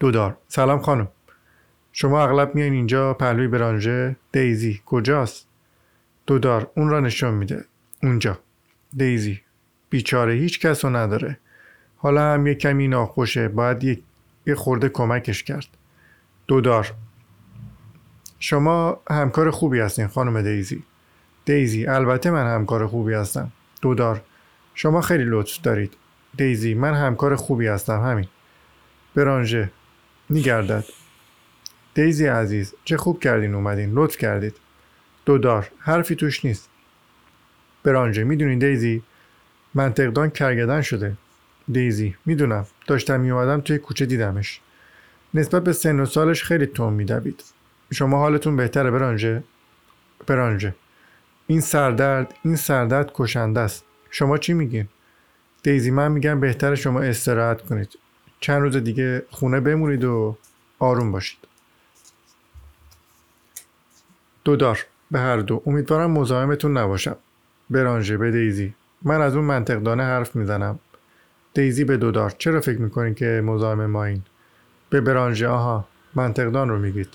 دودار. 0.00 0.36
سلام 0.48 0.78
خانم. 0.78 1.08
شما 1.92 2.22
اغلب 2.24 2.54
میان 2.54 2.72
اینجا 2.72 3.14
پهلوی 3.14 3.48
برانژه. 3.48 4.16
دیزی 4.32 4.80
کجاست؟ 4.86 5.48
دودار 6.26 6.70
اون 6.76 6.88
را 6.88 7.00
نشون 7.00 7.34
میده. 7.34 7.64
اونجا. 8.02 8.38
دیزی. 8.96 9.40
بیچاره 9.90 10.32
هیچ 10.32 10.60
کس 10.60 10.84
رو 10.84 10.96
نداره. 10.96 11.38
حالا 11.96 12.32
هم 12.32 12.46
یه 12.46 12.54
کمی 12.54 12.88
ناخوشه. 12.88 13.48
باید 13.48 13.84
یه, 14.46 14.54
خورده 14.54 14.88
کمکش 14.88 15.42
کرد. 15.42 15.68
دودار. 16.46 16.94
شما 18.38 19.00
همکار 19.10 19.50
خوبی 19.50 19.80
هستین 19.80 20.06
خانم 20.06 20.42
دیزی. 20.42 20.82
دیزی 21.44 21.86
البته 21.86 22.30
من 22.30 22.54
همکار 22.54 22.86
خوبی 22.86 23.14
هستم. 23.14 23.52
دودار. 23.82 24.22
شما 24.74 25.00
خیلی 25.00 25.24
لطف 25.26 25.60
دارید. 25.60 25.96
دیزی 26.36 26.74
من 26.74 26.94
همکار 26.94 27.36
خوبی 27.36 27.66
هستم. 27.66 28.00
همین. 28.00 28.26
برانژه. 29.14 29.70
میگردد. 30.30 30.84
دیزی 31.94 32.26
عزیز 32.26 32.74
چه 32.84 32.96
خوب 32.96 33.20
کردین 33.20 33.54
اومدین. 33.54 33.92
لطف 33.94 34.16
کردید. 34.16 34.56
دودار 35.26 35.70
حرفی 35.78 36.14
توش 36.14 36.44
نیست. 36.44 36.68
برانژه 37.84 38.24
می‌دونین 38.24 38.58
دیزی؟ 38.58 39.02
منطقدان 39.74 40.30
کرگدن 40.30 40.80
شده. 40.80 41.16
دیزی 41.72 42.16
می‌دونم. 42.26 42.66
داشتم 42.86 43.20
میومدم 43.20 43.60
توی 43.60 43.78
کوچه 43.78 44.06
دیدمش. 44.06 44.60
نسبت 45.34 45.64
به 45.64 45.72
سن 45.72 46.00
و 46.00 46.06
سالش 46.06 46.42
خیلی 46.42 46.66
تون 46.66 46.92
میدوید. 46.92 47.44
شما 47.92 48.18
حالتون 48.18 48.56
بهتره 48.56 48.90
برانژه 48.90 49.42
برانژه 50.26 50.74
این 51.46 51.60
سردرد 51.60 52.34
این 52.44 52.56
سردرد 52.56 53.10
کشنده 53.14 53.60
است. 53.60 53.84
شما 54.10 54.38
چی 54.38 54.52
میگین؟ 54.52 54.88
دیزی 55.62 55.90
من 55.90 56.12
میگم 56.12 56.40
بهتر 56.40 56.74
شما 56.74 57.00
استراحت 57.00 57.62
کنید. 57.62 57.98
چند 58.40 58.62
روز 58.62 58.76
دیگه 58.76 59.22
خونه 59.30 59.60
بمونید 59.60 60.04
و 60.04 60.36
آروم 60.78 61.12
باشید. 61.12 61.38
دودار 64.44 64.86
به 65.10 65.18
هر 65.18 65.36
دو. 65.36 65.62
امیدوارم 65.66 66.10
مزاحمتون 66.10 66.76
نباشم. 66.78 67.16
برانژه 67.70 68.16
به 68.16 68.30
دیزی. 68.30 68.74
من 69.02 69.20
از 69.20 69.36
اون 69.36 69.44
منطقدانه 69.44 70.02
حرف 70.02 70.36
می‌زنم. 70.36 70.78
دیزی 71.54 71.84
به 71.84 71.96
دودار 71.96 72.30
چرا 72.38 72.60
فکر 72.60 72.78
می‌کنین 72.78 73.14
که 73.14 73.42
مزاحم 73.44 73.86
ما 73.86 74.04
این 74.04 74.22
به 74.90 75.00
برانژه 75.00 75.48
آها. 75.48 75.88
منطقدان 76.14 76.68
رو 76.68 76.78
میگید. 76.78 77.08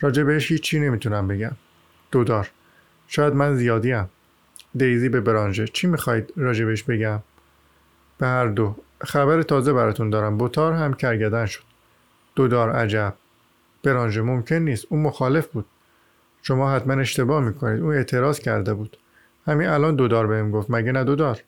راجع 0.00 0.22
بهش 0.22 0.50
هیچی 0.50 0.80
نمی‌تونم 0.80 1.28
بگم. 1.28 1.52
دودار 2.10 2.50
شاید 3.08 3.34
من 3.34 3.56
زیادیم. 3.56 4.08
دیزی 4.76 5.08
به 5.08 5.20
برانژه. 5.20 5.66
چی 5.66 5.86
می‌خواید 5.86 6.32
راجع 6.36 6.64
بهش 6.64 6.82
بگم؟ 6.82 7.22
به 8.18 8.26
هر 8.26 8.46
دو. 8.46 8.76
خبر 9.00 9.42
تازه 9.42 9.72
براتون 9.72 10.10
دارم. 10.10 10.36
بوتار 10.38 10.72
هم 10.72 10.94
کرگدن 10.94 11.46
شد. 11.46 11.62
دودار 12.34 12.70
عجب. 12.70 13.14
برانژه 13.84 14.22
ممکن 14.22 14.54
نیست. 14.54 14.86
اون 14.88 15.02
مخالف 15.02 15.46
بود. 15.46 15.66
شما 16.42 16.72
حتما 16.72 16.94
اشتباه 16.94 17.44
می‌کنید. 17.44 17.82
اون 17.82 17.94
اعتراض 17.94 18.38
کرده 18.38 18.74
بود. 18.74 18.96
همین 19.46 19.68
الان 19.68 19.96
دودار 19.96 20.26
بهم 20.26 20.50
گفت. 20.50 20.70
مگه 20.70 20.92
نه 20.92 21.04
دودار 21.04 21.42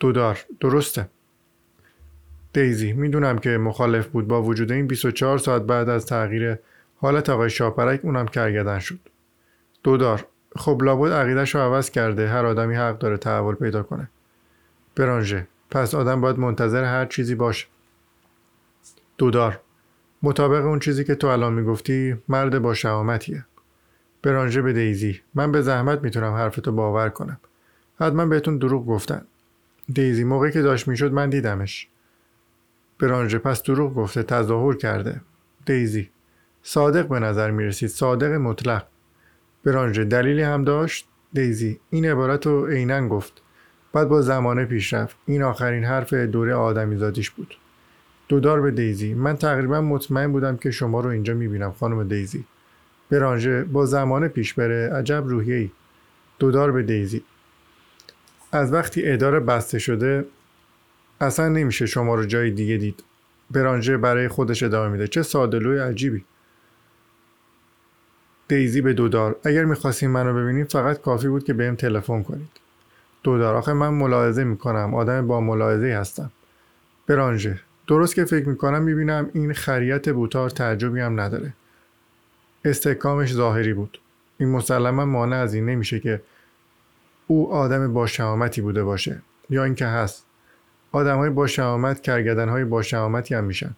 دودار 0.00 0.44
درسته. 0.60 1.08
دیزی 2.52 2.92
می‌دونم 2.92 3.38
که 3.38 3.50
مخالف 3.50 4.06
بود. 4.06 4.28
با 4.28 4.42
وجود 4.42 4.72
این 4.72 4.86
24 4.86 5.38
ساعت 5.38 5.62
بعد 5.62 5.88
از 5.88 6.06
تغییر 6.06 6.58
حالت 6.96 7.30
آقای 7.30 7.50
شاپرک 7.50 8.00
اونم 8.02 8.28
کرگدن 8.28 8.78
شد. 8.78 8.98
دودار 9.82 10.26
خب 10.56 10.82
لابد 10.82 11.12
عقیدش 11.12 11.54
رو 11.54 11.60
عوض 11.60 11.90
کرده. 11.90 12.28
هر 12.28 12.46
آدمی 12.46 12.74
حق 12.74 12.98
داره 12.98 13.16
تحول 13.16 13.54
پیدا 13.54 13.82
کنه. 13.82 14.08
برانژه 14.96 15.46
پس 15.74 15.94
آدم 15.94 16.20
باید 16.20 16.38
منتظر 16.38 16.84
هر 16.84 17.06
چیزی 17.06 17.34
باشه. 17.34 17.66
دودار. 19.18 19.60
مطابق 20.22 20.64
اون 20.64 20.78
چیزی 20.78 21.04
که 21.04 21.14
تو 21.14 21.26
الان 21.26 21.52
می‌گفتی 21.52 22.16
مرد 22.28 22.58
با 22.58 22.74
شهامتیه. 22.74 23.46
برانژه 24.22 24.62
به 24.62 24.72
دیزی. 24.72 25.20
من 25.34 25.52
به 25.52 25.62
زحمت 25.62 26.02
می‌تونم 26.02 26.32
حرفتو 26.32 26.72
باور 26.72 27.08
کنم. 27.08 27.40
حتما 28.00 28.26
بهتون 28.26 28.58
دروغ 28.58 28.86
گفتن. 28.86 29.26
دیزی 29.92 30.24
موقعی 30.24 30.52
که 30.52 30.62
داشت 30.62 30.88
می‌شد 30.88 31.12
من 31.12 31.30
دیدمش. 31.30 31.88
برانژه 32.98 33.38
پس 33.38 33.62
دروغ 33.62 33.94
گفته 33.94 34.22
تظاهر 34.22 34.76
کرده. 34.76 35.20
دیزی. 35.66 36.10
صادق 36.62 37.08
به 37.08 37.18
نظر 37.18 37.50
می‌رسید. 37.50 37.88
صادق 37.88 38.32
مطلق. 38.32 38.86
برانژه 39.64 40.04
دلیلی 40.04 40.42
هم 40.42 40.64
داشت؟ 40.64 41.08
دیزی. 41.32 41.80
این 41.90 42.06
عبارت 42.06 42.46
رو 42.46 42.66
عینا 42.66 43.08
گفت. 43.08 43.42
بعد 43.94 44.08
با 44.08 44.22
زمانه 44.22 44.64
پیش 44.64 44.92
رفت 44.92 45.16
این 45.26 45.42
آخرین 45.42 45.84
حرف 45.84 46.14
دوره 46.14 46.54
آدمیزادیش 46.54 47.30
بود. 47.30 47.56
دودار 48.28 48.60
به 48.60 48.70
دیزی. 48.70 49.14
من 49.14 49.36
تقریبا 49.36 49.80
مطمئن 49.80 50.32
بودم 50.32 50.56
که 50.56 50.70
شما 50.70 51.00
رو 51.00 51.10
اینجا 51.10 51.34
می‌بینم 51.34 51.72
خانم 51.72 52.08
دیزی. 52.08 52.44
برانژه 53.10 53.64
با 53.64 53.86
زمانه 53.86 54.28
پیش 54.28 54.54
بره. 54.54 54.92
عجب 54.92 55.24
روحیه 55.26 55.56
ای 55.56 55.70
دودار 56.38 56.72
به 56.72 56.82
دیزی. 56.82 57.24
از 58.52 58.72
وقتی 58.72 59.12
اداره 59.12 59.40
بسته 59.40 59.78
شده 59.78 60.24
اصلا 61.20 61.48
نمیشه 61.48 61.86
شما 61.86 62.14
رو 62.14 62.24
جای 62.24 62.50
دیگه 62.50 62.76
دید. 62.76 63.04
برانژه 63.50 63.96
برای 63.96 64.28
خودش 64.28 64.62
ادامه 64.62 64.88
میده. 64.92 65.08
چه 65.08 65.22
سادلوی 65.22 65.78
عجیبی. 65.78 66.24
دیزی 68.48 68.80
به 68.80 68.92
دودار. 68.92 69.36
اگر 69.44 69.64
می‌خواستین 69.64 70.10
منو 70.10 70.34
ببینید 70.34 70.72
فقط 70.72 71.00
کافی 71.00 71.28
بود 71.28 71.44
که 71.44 71.52
بهم 71.52 71.76
تلفن 71.76 72.22
کنید. 72.22 72.63
دودار 73.24 73.54
آخه 73.54 73.72
من 73.72 73.88
ملاحظه 73.88 74.44
می‌کنم. 74.44 74.94
آدم 74.94 75.26
با 75.26 75.40
ملاحظه 75.40 75.86
هستم. 75.86 76.32
برانژه. 77.06 77.60
درست 77.86 78.14
که 78.14 78.24
فکر 78.24 78.48
می‌کنم 78.48 78.82
می‌بینم 78.82 79.30
این 79.32 79.52
خریت 79.52 80.08
بوتار 80.08 80.50
تعجبی 80.50 81.00
هم 81.00 81.20
نداره. 81.20 81.52
استحکامش 82.64 83.32
ظاهری 83.32 83.74
بود. 83.74 84.00
این 84.38 84.48
مسلما 84.48 85.04
مانع 85.04 85.36
از 85.36 85.54
این 85.54 85.66
نمیشه 85.66 86.00
که 86.00 86.22
او 87.26 87.52
آدم 87.52 87.92
با 87.92 88.06
شهامتی 88.06 88.60
بوده 88.60 88.84
باشه. 88.84 89.22
یا 89.50 89.64
اینکه 89.64 89.86
هست. 89.86 90.26
آدم 90.92 91.16
های 91.16 91.30
با 91.30 91.46
شهامت 91.46 92.00
کرگدن 92.00 92.48
های 92.48 92.64
با 92.64 92.82
شهامتی 92.82 93.34
هم 93.34 93.44
میشن. 93.44 93.70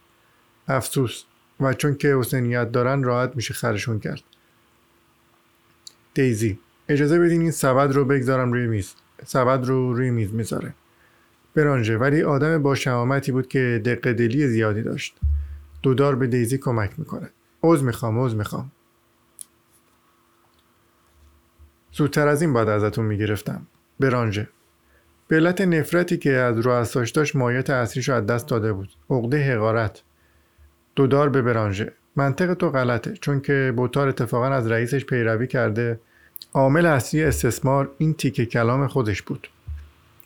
افسوس. 0.67 1.23
و 1.59 1.73
چون 1.73 1.95
که 1.95 2.15
حسنیت 2.15 2.71
دارن 2.71 3.03
راحت 3.03 3.35
میشه 3.35 3.53
خرشون 3.53 3.99
کرد. 3.99 4.21
دیزی. 6.13 6.59
اجازه 6.89 7.19
بدین 7.19 7.41
این 7.41 7.51
سبد 7.51 7.91
رو 7.91 8.05
بگذارم 8.05 8.53
روی 8.53 8.67
میز. 8.67 8.93
سبد 9.25 9.65
رو 9.65 9.93
روی 9.93 10.09
میز 10.09 10.33
می‌ذاره. 10.33 10.73
برانژه. 11.55 11.97
ولی 11.97 12.23
آدم 12.23 12.63
با 12.63 12.75
شهامتی 12.75 13.31
بود 13.31 13.47
که 13.47 13.81
دقه 13.85 14.13
دلی 14.13 14.47
زیادی 14.47 14.81
داشت. 14.81 15.17
دودار 15.81 16.15
به 16.15 16.27
دیزی 16.27 16.57
کمک 16.57 16.91
می‌کنه. 16.97 17.29
عوض 17.63 17.83
می‌خوام 17.83 18.19
عوض 18.19 18.35
می‌خوام. 18.35 18.71
زودتر 21.91 22.27
از 22.27 22.41
این 22.41 22.53
باید 22.53 22.69
ازتون 22.69 23.05
می‌گرفتم. 23.05 23.67
برانژه. 23.99 24.49
به 25.27 25.35
علت 25.35 25.61
نفرتی 25.61 26.17
که 26.17 26.31
از 26.31 26.65
رؤساش 26.65 27.11
داشت 27.11 27.35
مایت 27.35 27.69
اصلیش 27.69 28.09
از 28.09 28.25
دست 28.25 28.47
داده 28.47 28.73
بود. 28.73 28.89
عقده 29.09 29.53
حقارت. 29.53 30.03
دودار 30.95 31.29
به 31.29 31.41
برانژه. 31.41 31.93
منطق 32.15 32.53
تو 32.53 32.69
غلطه 32.69 33.13
چون 33.13 33.41
که 33.41 33.73
بوتار 33.75 34.07
اتفاقا 34.07 34.47
از 34.47 34.71
رئیسش 34.71 35.05
پیروی 35.05 35.47
کرده 35.47 35.99
عامل 36.53 36.85
اصلی 36.85 37.23
استثمار 37.23 37.91
این 37.97 38.13
تیکه 38.13 38.45
کلام 38.45 38.87
خودش 38.87 39.21
بود. 39.21 39.49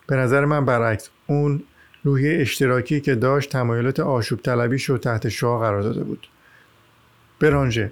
به 0.08 0.16
نظر 0.16 0.46
من 0.46 0.66
برعکس 0.66 1.10
اون 1.28 1.64
روحیه 2.04 2.42
اشتراکی 2.42 3.02
که 3.02 3.16
داشت 3.16 3.50
تمایلات 3.50 4.00
آشوب 4.00 4.40
طلبیش 4.42 4.84
رو 4.84 4.98
تحت 4.98 5.30
شعا 5.30 5.60
قرار 5.60 5.82
داده 5.82 6.04
بود. 6.04 6.28
برانژه 7.40 7.92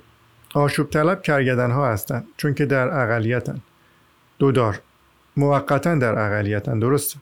آشوب 0.53 0.89
طلب 0.89 1.21
کرگدن 1.21 1.71
ها 1.71 1.87
هستند 1.87 2.27
چون 2.37 2.53
که 2.53 2.65
در 2.65 3.03
اقلیتن 3.03 3.61
دودار 4.39 4.79
موقتا 5.37 5.95
در 5.95 6.19
اقلیتن 6.19 6.79
درست 6.79 7.15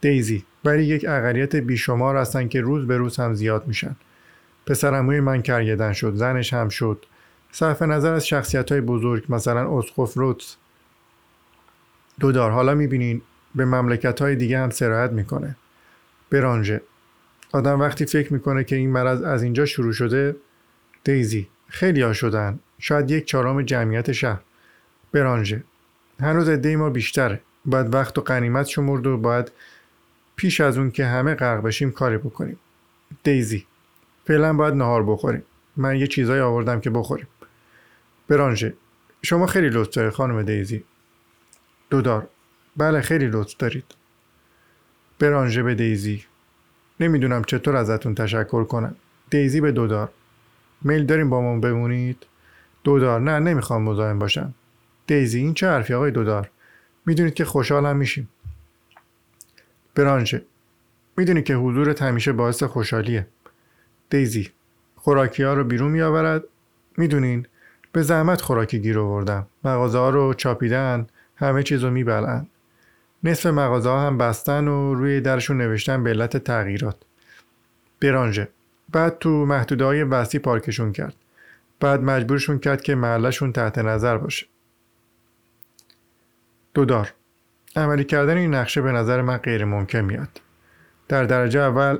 دیزی 0.00 0.44
ولی 0.64 0.84
یک 0.84 1.04
اقلیت 1.08 1.56
بیشمار 1.56 2.16
هستن 2.16 2.48
که 2.48 2.60
روز 2.60 2.86
به 2.86 2.96
روز 2.96 3.16
هم 3.16 3.34
زیاد 3.34 3.66
میشن. 3.66 3.96
پسرموی 4.66 5.20
من 5.20 5.42
کرگدن 5.42 5.92
شد 5.92 6.14
زنش 6.14 6.52
هم 6.52 6.68
شد. 6.68 7.06
صرف 7.52 7.82
نظر 7.82 8.12
از 8.12 8.26
شخصیت 8.26 8.72
های 8.72 8.80
بزرگ 8.80 9.24
مثلا 9.28 9.78
اسقف 9.78 10.14
روتس 10.14 10.56
دودار 12.20 12.50
حالا 12.50 12.74
می‌بینین 12.74 13.22
به 13.54 13.64
مملکت 13.64 14.22
های 14.22 14.36
دیگه 14.36 14.58
هم 14.58 14.70
سراحت 14.70 15.10
می‌کنه. 15.10 15.56
برانژه 16.30 16.80
آدم 17.52 17.80
وقتی 17.80 18.06
فکر 18.06 18.32
می‌کنه 18.32 18.64
که 18.64 18.76
این 18.76 18.90
مرض 18.90 19.22
از 19.22 19.42
اینجا 19.42 19.66
شروع 19.66 19.92
شده 19.92 20.36
دیزی. 21.04 21.48
خیلی 21.68 22.02
ها 22.02 22.12
شدن. 22.12 22.58
شاید 22.78 23.10
یک 23.10 23.24
چهارم 23.24 23.62
جمعیت 23.62 24.12
شهر. 24.12 24.40
برانژه 25.12 25.62
هنوز 26.20 26.48
عده 26.48 26.76
ما 26.76 26.90
بیشتره. 26.90 27.40
باید 27.64 27.94
وقت 27.94 28.18
و 28.18 28.20
قنیمت 28.20 28.66
شمرد 28.66 29.06
و 29.06 29.16
باید 29.16 29.52
پیش 30.36 30.60
از 30.60 30.78
اون 30.78 30.90
که 30.90 31.06
همه 31.06 31.34
غرق 31.34 31.62
بشیم 31.62 31.90
کاری 31.90 32.18
بکنیم. 32.18 32.58
دیزی. 33.22 33.66
فعلا 34.24 34.52
باید 34.52 34.74
نهار 34.74 35.02
بخوریم. 35.02 35.42
من 35.76 35.96
یه 35.96 36.06
چیزایی 36.06 36.40
آوردم 36.40 36.80
که 36.80 36.90
بخوریم. 36.90 37.26
برانژه. 38.28 38.74
شما 39.22 39.46
خیلی 39.46 39.68
لطف 39.68 39.94
دارید 39.94 40.12
خانم 40.12 40.42
دیزی. 40.42 40.84
دودار. 41.90 42.28
بله 42.76 43.00
خیلی 43.00 43.26
لطف 43.26 43.56
دارید. 43.56 43.84
برانژه 45.18 45.62
به 45.62 45.74
دیزی. 45.74 46.24
نمی‌دونم 47.00 47.44
چطور 47.44 47.76
ازتون 47.76 48.14
تشکر 48.14 48.64
کنم. 48.64 48.96
دیزی 49.30 49.60
به 49.60 49.72
دودار. 49.72 50.10
میل 50.82 51.06
داریم 51.06 51.30
با 51.30 51.40
ما 51.40 51.60
بمونید؟ 51.60 52.26
دودار. 52.84 53.20
نه 53.20 53.38
نمی‌خوام 53.38 53.82
مزاحم 53.82 54.18
باشم. 54.18 54.54
دیزی 55.06 55.38
این 55.38 55.54
چه 55.54 55.68
حرفی 55.68 55.94
آقای 55.94 56.10
دودار؟ 56.10 56.50
می‌دونید 57.06 57.34
که 57.34 57.44
خوشحالم 57.44 57.96
میشیم. 57.96 58.28
برانژه. 59.94 60.42
می‌دونی 61.16 61.42
که 61.42 61.54
حضورت 61.54 62.02
همیشه 62.02 62.32
باعث 62.32 62.62
خوشحالیه. 62.62 63.26
دیزی 64.10 64.50
خوراکی 64.96 65.42
ها 65.42 65.54
رو 65.54 65.64
بیرون 65.64 65.90
میآورد. 65.90 66.44
می‌دونین 66.96 67.46
به 67.98 68.02
زحمت 68.02 68.40
خوراکی 68.40 68.78
گیر 68.78 68.98
آوردم. 68.98 69.46
مغازه 69.64 69.98
ها 69.98 70.10
رو 70.10 70.34
چاپیدن 70.34 71.06
همه 71.36 71.62
چیز 71.62 71.84
رو 71.84 71.90
میبلن 71.90 72.46
نصف 73.24 73.46
مغازه 73.46 73.88
ها 73.88 74.06
هم 74.06 74.18
بستن 74.18 74.68
و 74.68 74.94
روی 74.94 75.20
درشون 75.20 75.58
نوشتن 75.58 76.04
به 76.04 76.10
علت 76.10 76.36
تغییرات. 76.36 76.96
برانژه. 78.00 78.48
بعد 78.92 79.18
تو 79.18 79.30
محدوده 79.30 79.84
های 79.84 80.02
وسیع 80.02 80.40
پارکشون 80.40 80.92
کرد. 80.92 81.14
بعد 81.80 82.02
مجبورشون 82.02 82.58
کرد 82.58 82.82
که 82.82 82.94
محلشون 82.94 83.52
تحت 83.52 83.78
نظر 83.78 84.18
باشه. 84.18 84.46
دودار 86.74 87.12
عملی 87.76 88.04
کردن 88.04 88.36
این 88.36 88.54
نقشه 88.54 88.80
به 88.80 88.92
نظر 88.92 89.22
من 89.22 89.36
غیر 89.36 89.64
ممکن 89.64 90.00
میاد. 90.00 90.40
در 91.08 91.24
درجه 91.24 91.60
اول 91.60 91.98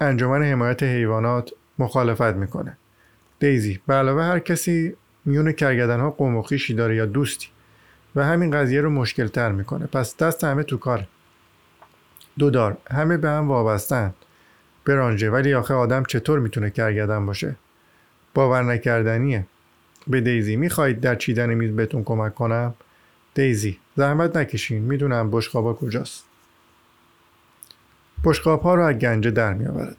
انجمن 0.00 0.42
حمایت 0.42 0.82
حیوانات 0.82 1.50
مخالفت 1.78 2.36
می‌کنه. 2.36 2.76
دیزی. 3.38 3.80
به 3.86 3.94
علاوه 3.94 4.22
هر 4.22 4.38
کسی 4.38 4.96
میون 5.26 5.52
کرگدن 5.52 6.00
ها 6.00 6.10
قوم 6.10 6.44
داره 6.76 6.96
یا 6.96 7.06
دوستی؟ 7.06 7.48
و 8.16 8.24
همین 8.24 8.50
قضیه 8.50 8.80
رو 8.80 8.90
مشکل 8.90 9.26
تر 9.26 9.52
می‌کنه. 9.52 9.86
پس 9.86 10.16
دست 10.16 10.44
همه 10.44 10.62
تو 10.62 10.76
کاره. 10.76 11.08
دودار 12.38 12.76
همه 12.90 13.16
به 13.16 13.28
هم 13.28 13.48
وابستن 13.48 14.14
برانجه 14.84 15.30
ولی 15.30 15.54
آخه 15.54 15.74
آدم 15.74 16.04
چطور 16.04 16.38
می‌تونه 16.38 16.70
کرگدن 16.70 17.26
باشه؟ 17.26 17.56
باور 18.34 18.62
نکردنیه. 18.62 19.46
به 20.06 20.20
دیزی 20.20 20.56
می‌خواهید 20.56 21.00
در 21.00 21.14
چیدن 21.14 21.54
میز 21.54 21.70
بهتون 21.70 22.04
کمک 22.04 22.34
کنم؟ 22.34 22.74
دیزی 23.34 23.78
زحمت 23.96 24.36
نکشین. 24.36 24.82
می‌دونم 24.82 25.30
بشقابا 25.30 25.74
کجاست. 25.74 26.24
بشقاب 28.24 28.62
ها 28.62 28.74
رو 28.74 28.82
از 28.82 28.94
گنجه 28.94 29.30
در 29.30 29.54
میآورد. 29.54 29.96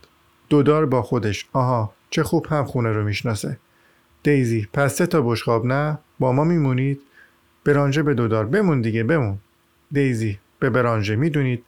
دودار 0.50 0.86
با 0.86 1.02
خودش 1.02 1.48
آها 1.54 1.94
چه 2.10 2.24
خوب 2.24 2.46
هم 2.46 2.66
خونه 2.66 2.92
رو 2.92 3.04
می‌شناسه. 3.04 3.58
دیزی 4.24 4.68
پس 4.74 4.96
سه 4.96 5.08
تا 5.08 5.22
بشقاب 5.22 5.66
نه؟ 5.66 5.98
با 6.20 6.32
ما 6.32 6.44
میمونید؟ 6.44 7.02
برانژه 7.66 8.04
به 8.04 8.14
دودار 8.14 8.46
بمون 8.46 8.82
دیگه 8.82 9.04
بمون. 9.04 9.38
دیزی 9.92 10.40
به 10.60 10.70
برانژه 10.70 11.16
می‌دونید؟ 11.16 11.64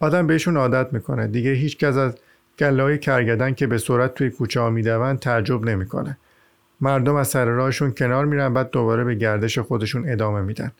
آدم 0.00 0.26
بهشون 0.26 0.56
عادت 0.56 0.92
می‌کنه. 0.92 1.26
دیگه 1.26 1.52
هیچ 1.52 1.78
کس 1.78 1.96
از 1.96 2.14
گله 2.58 2.82
های 2.82 2.98
کرگدن 2.98 3.54
که 3.54 3.66
به 3.66 3.78
صورت 3.78 4.14
توی 4.14 4.30
کوچه 4.30 4.60
ها 4.60 4.70
میدون 4.70 5.16
تعجب 5.16 5.64
نمی‌کنه. 5.64 6.16
مردم 6.80 7.14
از 7.14 7.28
سر 7.28 7.44
راهشون 7.44 7.94
کنار 7.94 8.24
میرن 8.24 8.54
بعد 8.54 8.70
دوباره 8.70 9.04
به 9.04 9.14
گردش 9.14 9.58
خودشون 9.58 10.08
ادامه 10.08 10.40
میدن. 10.40 10.72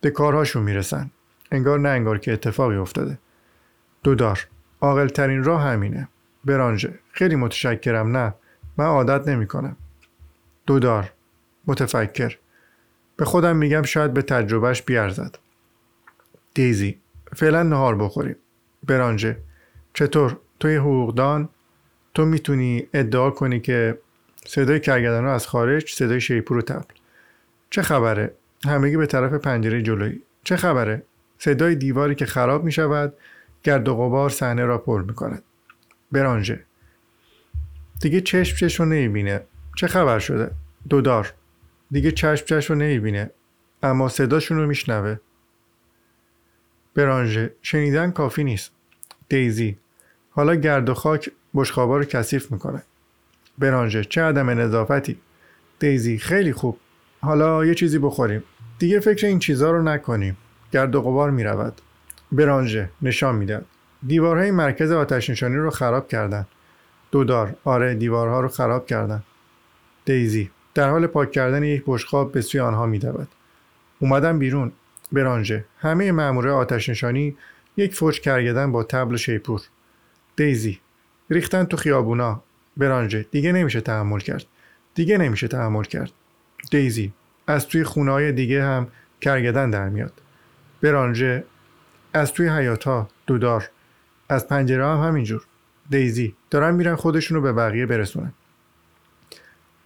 به 0.00 0.10
کارهاشون 0.10 0.62
می‌رسن. 0.62 1.10
انگار 1.52 1.78
نه 1.78 1.88
انگار 1.88 2.18
که 2.18 2.32
اتفاقی 2.32 2.76
افتاده. 2.76 3.18
دودار 4.02 4.46
عاقل 4.80 5.08
ترین 5.08 5.44
راه 5.44 5.62
همینه. 5.62 6.08
برانژه. 6.44 6.94
خیلی 7.12 7.36
متشکرم. 7.36 8.16
نه. 8.16 8.34
من 8.76 8.84
عادت 8.84 9.28
نمی‌کنم. 9.28 9.76
دودار 10.66 11.12
متفکر. 11.66 12.36
به 13.16 13.24
خودم 13.24 13.56
میگم 13.56 13.82
شاید 13.82 14.14
به 14.14 14.22
تجربهش 14.22 14.82
بیارزد. 14.82 15.38
دیزی. 16.54 16.98
فعلا 17.36 17.62
نهار 17.62 17.96
بخوریم. 17.96 18.36
برانژه. 18.86 19.36
چطور؟ 19.94 20.38
توی 20.60 20.76
حقوقدان؟ 20.76 21.48
تو 22.14 22.24
می‌تونی 22.24 22.86
ادعا 22.94 23.30
کنی 23.30 23.60
که 23.60 23.98
صدای 24.46 24.80
کرگدن 24.80 25.22
رو 25.22 25.30
از 25.30 25.46
خارج 25.46 25.94
صدای 25.94 26.20
شیپور 26.20 26.56
و 26.56 26.62
تبل 26.62 26.94
چه 27.70 27.82
خبره؟ 27.82 28.34
همگی 28.64 28.96
به 28.96 29.06
طرف 29.06 29.32
پنجره 29.32 29.82
جلویی. 29.82 30.22
چه 30.44 30.56
خبره؟ 30.56 31.02
صدای 31.38 31.74
دیواری 31.74 32.14
که 32.14 32.26
خراب 32.26 32.64
می 32.64 32.72
شود 32.72 33.14
گرد 33.62 33.88
و 33.88 33.94
غبار 33.94 34.30
صحنه 34.30 34.64
را 34.64 34.78
پر 34.78 35.02
می 35.02 35.14
کند 35.14 35.42
برانژه. 36.12 36.64
دیگه 38.00 38.20
چشم 38.20 38.56
چشم 38.56 38.84
نمی‌بینه. 38.84 39.40
چه 39.76 39.86
خبر 39.86 40.18
شده؟ 40.18 40.50
دودار 40.88 41.32
دیگه 41.90 42.10
چشم 42.10 42.46
چشم 42.46 42.74
رو 42.74 42.80
نمی‌بینه 42.80 43.30
اما 43.82 44.08
صداشون 44.08 44.58
رو 44.58 44.66
میشنوه. 44.66 45.16
برانژه. 46.94 47.52
شنیدن 47.62 48.10
کافی 48.10 48.44
نیست. 48.44 48.72
دیزی. 49.28 49.78
حالا 50.30 50.54
گرد 50.54 50.88
و 50.88 50.94
خاک 50.94 51.30
بشخابا 51.54 51.98
رو 51.98 52.04
کثیف 52.04 52.52
می‌کنه. 52.52 52.82
برانژه. 53.58 54.04
چه 54.04 54.22
عدم 54.22 54.50
نظافتی؟ 54.50 55.20
دیزی. 55.78 56.18
خیلی 56.18 56.52
خوب. 56.52 56.78
حالا 57.20 57.64
یه 57.64 57.74
چیزی 57.74 57.98
بخوریم. 57.98 58.42
دیگه 58.78 59.00
فکر 59.00 59.26
این 59.26 59.38
چیزا 59.38 59.70
رو 59.70 59.82
نکنیم. 59.82 60.36
گرد 60.72 60.94
و 60.94 61.02
غبار 61.02 61.30
می‌رود. 61.30 61.80
برانژه. 62.32 62.90
نشان 63.02 63.34
می‌داد 63.34 63.64
دیوارهای 64.06 64.50
مرکز 64.50 64.90
آتش 64.90 65.30
نشانی 65.30 65.56
رو 65.56 65.70
خراب 65.70 66.08
کردن. 66.08 66.46
دودار 67.10 67.56
آره 67.64 67.94
دیوارها 67.94 68.40
رو 68.40 68.48
خراب 68.48 68.86
کردن. 68.86 69.22
دیزی 70.06 70.50
در 70.74 70.90
حال 70.90 71.06
پاک 71.06 71.32
کردن 71.32 71.62
یک 71.62 71.82
بشقاب 71.86 72.32
به 72.32 72.40
سوی 72.40 72.60
آنها 72.60 72.86
میدود. 72.86 73.28
اومدن 73.98 74.38
بیرون. 74.38 74.72
برانژه 75.12 75.64
همه 75.78 76.12
مامورای 76.12 76.54
آتش 76.54 76.88
نشانی 76.88 77.36
یک 77.76 77.94
فوش 77.94 78.20
کرگدن 78.20 78.72
با 78.72 78.82
تبل 78.84 79.14
و 79.14 79.16
شیپور. 79.16 79.60
دیزی 80.36 80.80
ریختن 81.30 81.64
تو 81.64 81.76
خیابونا. 81.76 82.42
برانژه 82.76 83.26
دیگه 83.30 83.52
نمیشه 83.52 83.80
تحمل 83.80 84.18
کرد. 84.18 84.44
دیگه 84.94 85.18
نمیشه 85.18 85.48
تحمل 85.48 85.84
کرد. 85.84 86.10
دیزی 86.70 87.12
از 87.46 87.68
توی 87.68 87.84
خونه 87.84 88.12
های 88.12 88.32
دیگه 88.32 88.64
هم 88.64 88.88
کرگدن 89.20 89.70
در 89.70 89.88
میاد. 89.88 90.12
برانژه 90.82 91.44
از 92.12 92.32
توی 92.32 92.48
حیات 92.48 92.84
ها 92.84 93.08
دودار. 93.26 93.70
از 94.28 94.48
پنجره 94.48 94.86
هم 94.86 95.08
همینجور. 95.08 95.46
دیزی 95.90 96.34
دارن 96.50 96.74
میرن 96.74 96.94
خودشونو 96.94 97.40
به 97.40 97.52
بقیه 97.52 97.86
برسونن. 97.86 98.32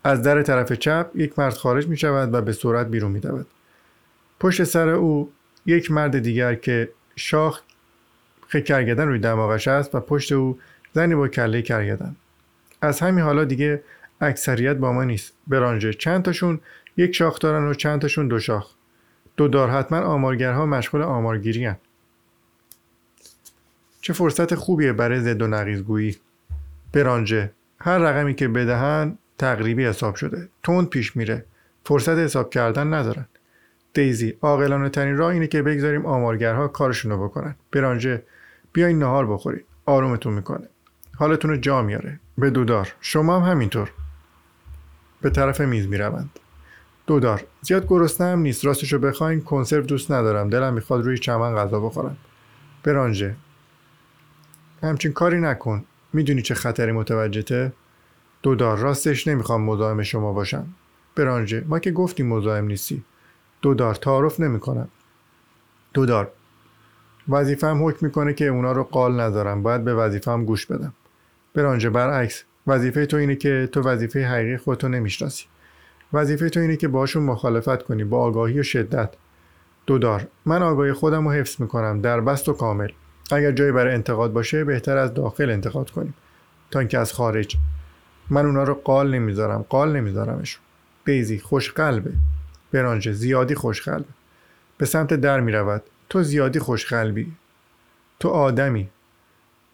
از 0.04 0.22
در 0.22 0.42
طرف 0.42 0.72
چپ 0.72 1.10
یک 1.14 1.38
مرد 1.38 1.54
خارج 1.54 1.88
می 1.88 1.96
شود 1.96 2.34
و 2.34 2.40
به 2.40 2.52
سرعت 2.52 2.86
بیرون 2.86 3.10
می 3.10 3.20
دود. 3.20 3.46
پشت 4.40 4.64
سر 4.64 4.88
او 4.88 5.32
یک 5.66 5.90
مرد 5.90 6.18
دیگر 6.18 6.54
که 6.54 6.90
شاخ 7.16 7.60
کرگدن 8.52 9.08
روی 9.08 9.18
دماغش 9.18 9.68
است 9.68 9.94
و 9.94 10.00
پشت 10.00 10.32
او 10.32 10.58
زنی 10.92 11.14
با 11.14 11.28
کله 11.28 11.62
کرگدن 11.62 12.16
از 12.82 13.00
همین 13.00 13.24
حالا 13.24 13.44
دیگه 13.44 13.82
اکثریت 14.20 14.76
با 14.76 14.92
ما 14.92 15.04
نیست 15.04 15.32
برانژه 15.46 15.92
چند 15.92 16.22
تاشون 16.22 16.60
یک 16.96 17.14
شاخ 17.14 17.38
دارن 17.38 17.64
و 17.64 17.74
چند 17.74 18.00
تاشون 18.00 18.28
دو 18.28 18.38
شاخ 18.38 18.70
دو 19.36 19.48
دار 19.48 19.70
حتما 19.70 19.98
آمارگرها 19.98 20.66
مشغول 20.66 21.02
آمارگیری 21.02 21.64
هن. 21.64 21.76
چه 24.00 24.12
فرصت 24.12 24.54
خوبیه 24.54 24.92
برای 24.92 25.20
زد 25.20 25.42
و 25.42 25.46
نقیزگویی 25.46 26.16
برانژه 26.92 27.50
هر 27.80 27.98
رقمی 27.98 28.34
که 28.34 28.48
بدهن 28.48 29.18
تقریبی 29.40 29.86
حساب 29.86 30.14
شده. 30.14 30.48
تند 30.62 30.88
پیش 30.88 31.16
میره. 31.16 31.44
فرصت 31.84 32.18
حساب 32.18 32.50
کردن 32.50 32.94
ندارن. 32.94 33.26
دیزی 33.94 34.38
عاقلانه 34.42 34.88
ترین 34.88 35.16
راه 35.16 35.32
اینه 35.32 35.46
که 35.46 35.62
بگذاریم 35.62 36.06
آمارگرها 36.06 36.68
کارشونو 36.68 37.24
بکنن. 37.24 37.54
برانژه 37.72 38.22
بیاین 38.72 38.98
نهار 38.98 39.26
بخورید 39.26 39.64
آرومتون 39.86 40.32
می‌کنه. 40.32 40.68
حالتون 41.16 41.50
رو 41.50 41.56
جا 41.56 41.82
میاره. 41.82 42.20
به 42.38 42.50
دودار. 42.50 42.92
شما 43.00 43.40
هم 43.40 43.50
همینطور. 43.50 43.92
به 45.20 45.30
طرف 45.30 45.60
میز 45.60 45.86
می‌روند. 45.86 46.30
دودار. 47.06 47.44
زیاد 47.62 47.86
گرسنه 47.86 48.26
هم 48.26 48.38
نیست. 48.38 48.64
راستشو 48.64 48.98
بخواین. 48.98 49.40
کنسرو 49.40 49.82
دوست 49.82 50.12
ندارم. 50.12 50.50
دلم 50.50 50.74
می‌خواد 50.74 51.04
روی 51.04 51.18
چمن 51.18 51.54
غذا 51.56 51.80
بخورم. 51.80 52.16
برانژه. 52.84 53.34
همچین 54.82 55.12
کاری 55.12 55.40
نکن. 55.40 55.84
می‌دونی 56.12 56.42
چه 56.42 56.54
خطری 56.54 56.92
متوجهته؟ 56.92 57.72
دودار 58.42 58.78
راستش 58.78 59.28
نمی‌خوام 59.28 59.62
مزاحم 59.62 60.02
شما 60.02 60.32
باشم. 60.32 60.66
برانژه 61.16 61.64
ما 61.68 61.78
که 61.78 61.90
گفتیم 61.90 62.26
مزاحم 62.26 62.64
نیستی. 62.64 63.04
دودار 63.62 63.94
تعارف 63.94 64.40
نمی‌کنم. 64.40 64.88
دودار 65.94 66.32
وظیفم 67.28 67.86
حکم 67.86 68.06
می‌کنه 68.06 68.34
که 68.34 68.46
اونا 68.46 68.72
رو 68.72 68.84
قال 68.84 69.20
ندارم 69.20 69.62
باید 69.62 69.84
به 69.84 69.94
وظیفم 69.94 70.44
گوش 70.44 70.66
بدم. 70.66 70.92
برانژه 71.54 71.90
برعکس 71.90 72.44
وظیفه 72.66 73.06
تو 73.06 73.16
اینه 73.16 73.36
که 73.36 73.68
تو 73.72 73.80
وظیفه 73.80 74.26
حقیقی 74.26 74.56
خودتو 74.56 74.88
نمی‌شناسی. 74.88 75.44
وظیفه 76.12 76.48
تو 76.48 76.60
اینه 76.60 76.76
که 76.76 76.88
باشون 76.88 77.22
مخالفت 77.22 77.82
کنی 77.82 78.04
با 78.04 78.18
آگاهی 78.18 78.60
و 78.60 78.62
شدت. 78.62 79.14
دودار 79.86 80.26
من 80.46 80.62
آگاهی 80.62 80.92
خودم 80.92 81.28
رو 81.28 81.34
حفظ 81.34 81.60
می‌کنم. 81.60 82.00
در 82.00 82.20
بست 82.20 82.48
و 82.48 82.52
کامل. 82.52 82.88
اگر 83.32 83.52
جایی 83.52 83.72
برای 83.72 83.94
انتقاد 83.94 84.32
باشه 84.32 84.64
بهتر 84.64 84.96
از 84.96 85.14
داخل 85.14 85.50
انتقاد 85.50 85.90
کنیم. 85.90 86.14
تا 86.70 86.78
اینکه 86.78 86.98
از 86.98 87.12
خارج. 87.12 87.56
من 88.30 88.46
اونا 88.46 88.62
رو 88.62 88.74
قال 88.74 89.14
نمی‌ذارم 89.14 89.62
قال 89.68 89.96
نمیذارمشون. 89.96 90.62
خوش 91.42 91.70
قلبه 91.70 92.12
برانژه 92.72 93.12
زیادی 93.12 93.54
خوش 93.54 93.82
قلبه 93.82 94.08
به 94.78 94.86
سمت 94.86 95.14
در 95.14 95.40
می‌رود. 95.40 95.82
تو 96.08 96.22
زیادی 96.22 96.58
خوش 96.58 96.86
قلبی 96.86 97.32
تو 98.20 98.28
آدمی. 98.28 98.88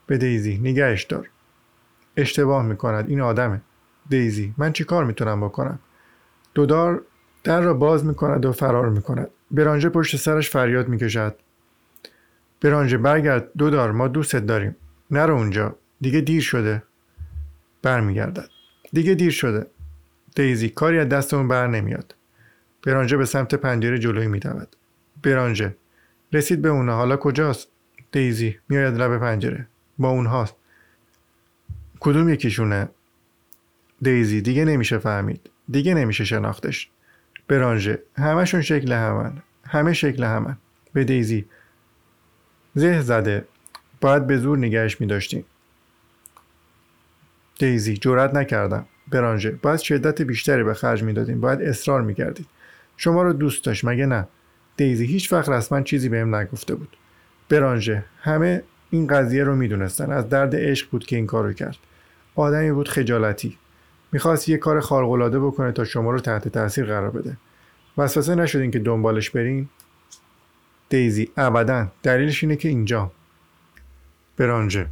به 0.07 0.19
دیزی 0.19 0.59
نگهش 0.59 1.03
دار. 1.03 1.29
اشتباه 2.17 2.67
می‌کند. 2.67 3.09
این 3.09 3.21
آدمه. 3.21 3.61
دیزی 4.09 4.55
من 4.59 4.73
چی 4.73 4.85
کار 4.85 5.05
می‌تونم 5.05 5.41
بکنم؟ 5.41 5.79
دودار 6.55 7.03
در 7.45 7.61
را 7.61 7.75
باز 7.75 8.05
می‌کند 8.05 8.47
و 8.47 8.53
فرار 8.53 8.89
می‌کند. 8.89 9.31
برانژه 9.51 9.89
پشت 9.89 10.17
سرش 10.17 10.51
فریاد 10.51 10.89
می‌کشد. 10.89 11.37
برانژه 12.61 12.99
برگرد. 12.99 13.49
دودار 13.59 13.93
ما 13.93 14.09
دوستت 14.09 14.47
داریم. 14.47 14.77
نرو 15.11 15.35
اونجا. 15.35 15.77
دیگه 16.01 16.21
دیر 16.21 16.43
شده. 16.43 16.83
برمیگردد. 17.87 18.51
دیگه 18.93 19.15
دیر 19.15 19.31
شده. 19.31 19.67
دیزی 20.35 20.69
کاری 20.69 20.99
از 20.99 21.09
دستمون 21.09 21.49
بر 21.49 21.67
نمیاد. 21.67 22.15
برانژه 22.87 23.17
به 23.17 23.25
سمت 23.25 23.55
پنجره 23.55 23.99
جلوی 23.99 24.27
میدود. 24.27 24.77
برانژه 25.23 25.77
رسید 26.33 26.63
به 26.63 26.69
اونه 26.69 26.93
حالا 26.93 27.17
کجاست؟ 27.17 27.69
دیزی 28.13 28.59
میآید 28.69 28.95
لب 28.95 29.19
پنجره. 29.19 29.67
با 29.99 30.09
اونهاست. 30.09 30.55
کدوم 32.01 32.29
یکیشونه؟ 32.29 32.89
دیزی 34.03 34.41
دیگه 34.41 34.65
نمیشه 34.65 34.99
فهمید. 34.99 35.51
دیگه 35.71 35.95
نمیشه 35.95 36.25
شناختش. 36.25 36.91
برانژه 37.49 38.03
همشون 38.17 38.63
شکل 38.63 38.93
همن. 38.93 39.43
همه 39.65 39.93
شکل 39.93 40.25
همن. 40.25 40.57
به 40.93 41.05
دیزی 41.05 41.47
زه 42.75 43.01
زده. 43.01 43.45
باید 44.01 44.27
به 44.27 44.39
زور 44.39 44.59
نگهش 44.59 45.01
می 45.01 45.07
داشتیم. 45.07 45.45
دیزی 47.59 47.97
جرأت 47.97 48.35
نکردم. 48.35 48.87
برانژه 49.09 49.51
باید 49.51 49.81
شدت 49.81 50.23
بیشتری 50.23 50.65
به 50.65 50.75
خرج 50.75 51.03
می‌دادیم. 51.03 51.41
باید 51.41 51.63
اصرار 51.63 52.03
می‌کردید. 52.03 52.47
شما 52.97 53.23
رو 53.23 53.33
دوست 53.33 53.65
داشت 53.65 53.85
مگه 53.85 54.07
نه؟ 54.07 54.29
دیزی 54.77 55.07
هیچ 55.07 55.33
وقت 55.33 55.49
رسما 55.49 55.81
چیزی 55.81 56.09
بهم 56.09 56.35
نگفته 56.35 56.75
بود. 56.75 56.97
برانژه 57.49 58.05
همه 58.21 58.63
این 58.91 59.07
قضیه 59.07 59.45
رو 59.45 59.57
می‌دونستن. 59.57 60.13
از 60.13 60.29
درد 60.29 60.57
عشق 60.57 60.91
بود 60.91 61.07
که 61.07 61.17
این 61.17 61.27
کارو 61.27 61.53
کرد. 61.53 61.77
آدمی 62.35 62.73
بود 62.73 62.89
خجالتی. 62.89 63.59
می‌خواست 64.13 64.49
یه 64.49 64.57
کار 64.57 64.81
خارق‌العاده 64.81 65.41
بکنه 65.41 65.73
تا 65.73 65.85
شما 65.85 66.11
رو 66.11 66.19
تحت 66.19 66.49
تاثیر 66.49 66.85
قرار 66.85 67.11
بده. 67.11 67.37
وسوسه 67.99 68.35
نشدین 68.35 68.71
که 68.71 68.79
دنبالش 68.79 69.31
برین. 69.31 69.69
دیزی 70.89 71.31
ابدا. 71.37 71.87
دلیلش 72.03 72.45
اینه 72.45 72.57
که 72.57 72.69
اینجا. 72.69 73.13
برانژه 74.37 74.87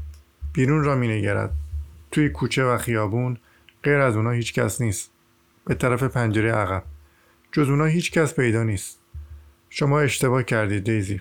بیرون 0.53 0.85
را 0.85 0.97
مینگرد. 0.97 1.51
توی 2.15 2.29
کوچه 2.29 2.65
و 2.65 2.79
خیابون 2.79 3.37
غیر 3.83 3.99
از 3.99 4.17
اونا 4.17 4.31
هیچ 4.31 4.55
کس 4.55 4.81
نیست. 4.81 5.11
به 5.65 5.75
طرف 5.75 6.03
پنجره 6.03 6.53
عقب. 6.53 6.83
جز 7.53 7.69
اونا 7.69 7.85
هیچ 7.85 8.13
کس 8.13 8.35
پیدا 8.35 8.63
نیست. 8.63 9.01
شما 9.71 10.01
اشتباه 10.01 10.43
کردید 10.43 10.85
دیزی. 10.85 11.21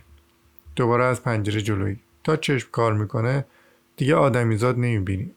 دوباره 0.75 1.03
از 1.03 1.23
پنجره 1.23 1.61
جلویی. 1.61 1.99
تا 2.23 2.35
چشم 2.35 2.69
کار 2.71 2.93
می‌کنه 2.93 3.45
دیگه 3.97 4.15
آدمیزاد 4.15 4.75
نمی‌بینی. 4.75 5.31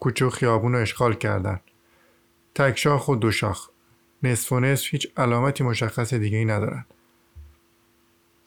کوچه 0.00 0.26
و 0.26 0.30
خیابون 0.30 0.72
رو 0.72 0.78
اشغال 0.78 1.14
کردن. 1.14 1.60
تک 2.54 2.78
شاخ 2.78 3.08
و 3.08 3.16
دو 3.16 3.30
شاخ 3.30 3.68
نصف 4.22 4.52
و 4.52 4.60
نصف 4.60 4.88
هیچ 4.90 5.12
علامتی 5.16 5.64
مشخص 5.64 6.14
دیگه 6.14 6.38
ای 6.38 6.44
ندارن. 6.44 6.86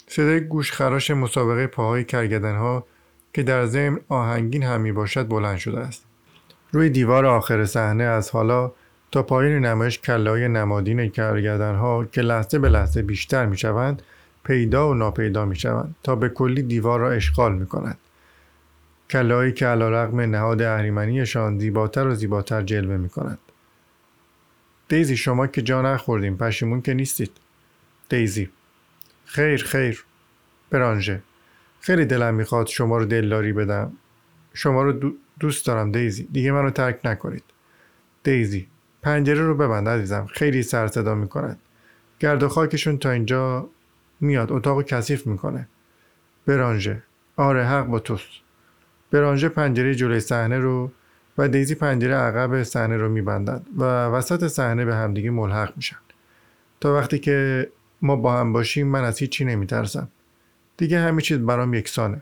صدای 0.07 0.39
گوش 0.39 0.71
خراش 0.71 1.11
مسابقه 1.11 1.67
پاهای 1.67 2.03
کرگدن 2.03 2.55
ها 2.55 2.87
که 3.33 3.43
در 3.43 3.65
ضمن 3.65 3.99
آهنگین 4.07 4.63
هم 4.63 4.93
باشد 4.93 5.27
بلند 5.27 5.57
شده 5.57 5.79
است. 5.79 6.04
روی 6.71 6.89
دیوار 6.89 7.25
آخر 7.25 7.65
صحنه 7.65 8.03
از 8.03 8.31
حالا 8.31 8.71
تا 9.11 9.23
پایین 9.23 9.65
نمایش 9.65 9.99
کلای 9.99 10.47
نمادین 10.47 11.09
کرگدن 11.09 11.75
ها 11.75 12.05
که 12.05 12.21
لحظه 12.21 12.59
به 12.59 12.69
لحظه 12.69 13.01
بیشتر 13.01 13.45
می 13.45 13.57
شوند 13.57 14.01
پیدا 14.43 14.89
و 14.89 14.93
ناپیدا 14.93 15.45
می 15.45 15.55
شوند 15.55 15.95
تا 16.03 16.15
به 16.15 16.29
کلی 16.29 16.63
دیوار 16.63 16.99
را 16.99 17.11
اشغال 17.11 17.55
می 17.55 17.65
کند. 17.65 17.97
کلایی 19.09 19.53
که 19.53 19.65
علا 19.65 19.89
رقم 19.89 20.19
نهاد 20.19 20.61
اهریمنیشان 20.61 21.59
زیباتر 21.59 22.07
و 22.07 22.15
زیباتر 22.15 22.61
جلوه 22.61 22.97
می 22.97 23.09
کند. 23.09 23.39
دیزی 24.87 25.17
شما 25.17 25.47
که 25.47 25.61
جا 25.61 25.81
نخوردیم 25.81 26.37
پشیمون 26.37 26.81
که 26.81 26.93
نیستید. 26.93 27.31
دیزی 28.09 28.49
خیر 29.25 29.63
خیر 29.63 30.05
برانژه 30.69 31.21
خیلی 31.79 32.05
دلم 32.05 32.33
می‌خواد 32.33 32.67
شما 32.67 32.97
رو 32.97 33.05
دلداری 33.05 33.53
بدم 33.53 33.91
شما 34.53 34.83
رو 34.83 35.13
دوست 35.39 35.65
دارم 35.67 35.91
دیزی. 35.91 36.23
دیگه 36.31 36.51
منو 36.51 36.69
ترک 36.69 36.99
نکنید. 37.03 37.43
دیزی 38.23 38.67
پنجره 39.01 39.41
رو 39.41 39.55
ببند 39.55 39.89
عزیزم. 39.89 40.25
خیلی 40.25 40.63
سر 40.63 40.87
صدا 40.87 41.15
می‌کند 41.15 41.59
گرد 42.19 42.43
و 42.43 42.49
خاکشون 42.49 42.97
تا 42.97 43.11
اینجا 43.11 43.69
میاد. 44.21 44.51
اتاق 44.51 44.83
کثیف 44.83 45.27
می‌کنه. 45.27 45.67
برانژه. 46.45 47.03
آره 47.35 47.65
حق 47.65 47.85
با 47.85 47.99
توست. 47.99 48.29
برانژه 49.11 49.49
پنجره 49.49 49.95
جلوی 49.95 50.19
صحنه 50.19 50.59
رو 50.59 50.91
و 51.37 51.47
دیزی 51.47 51.75
پنجره 51.75 52.15
عقب 52.15 52.63
صحنه 52.63 52.97
رو 52.97 53.09
میبندند 53.09 53.67
و 53.77 53.83
وسط 54.05 54.47
صحنه 54.47 54.85
به 54.85 54.95
همدیگه 54.95 55.31
ملحق 55.31 55.73
میشن. 55.75 55.97
تا 56.81 56.95
وقتی 56.95 57.19
که 57.19 57.69
ما 58.01 58.15
با 58.15 58.37
هم 58.37 58.53
باشیم 58.53 58.87
من 58.87 59.03
از 59.03 59.19
هیچی 59.19 59.45
نمیترسم. 59.45 60.07
دیگه 60.77 60.99
همه 60.99 61.21
چیز 61.21 61.37
برام 61.37 61.73
یکسانه. 61.73 62.21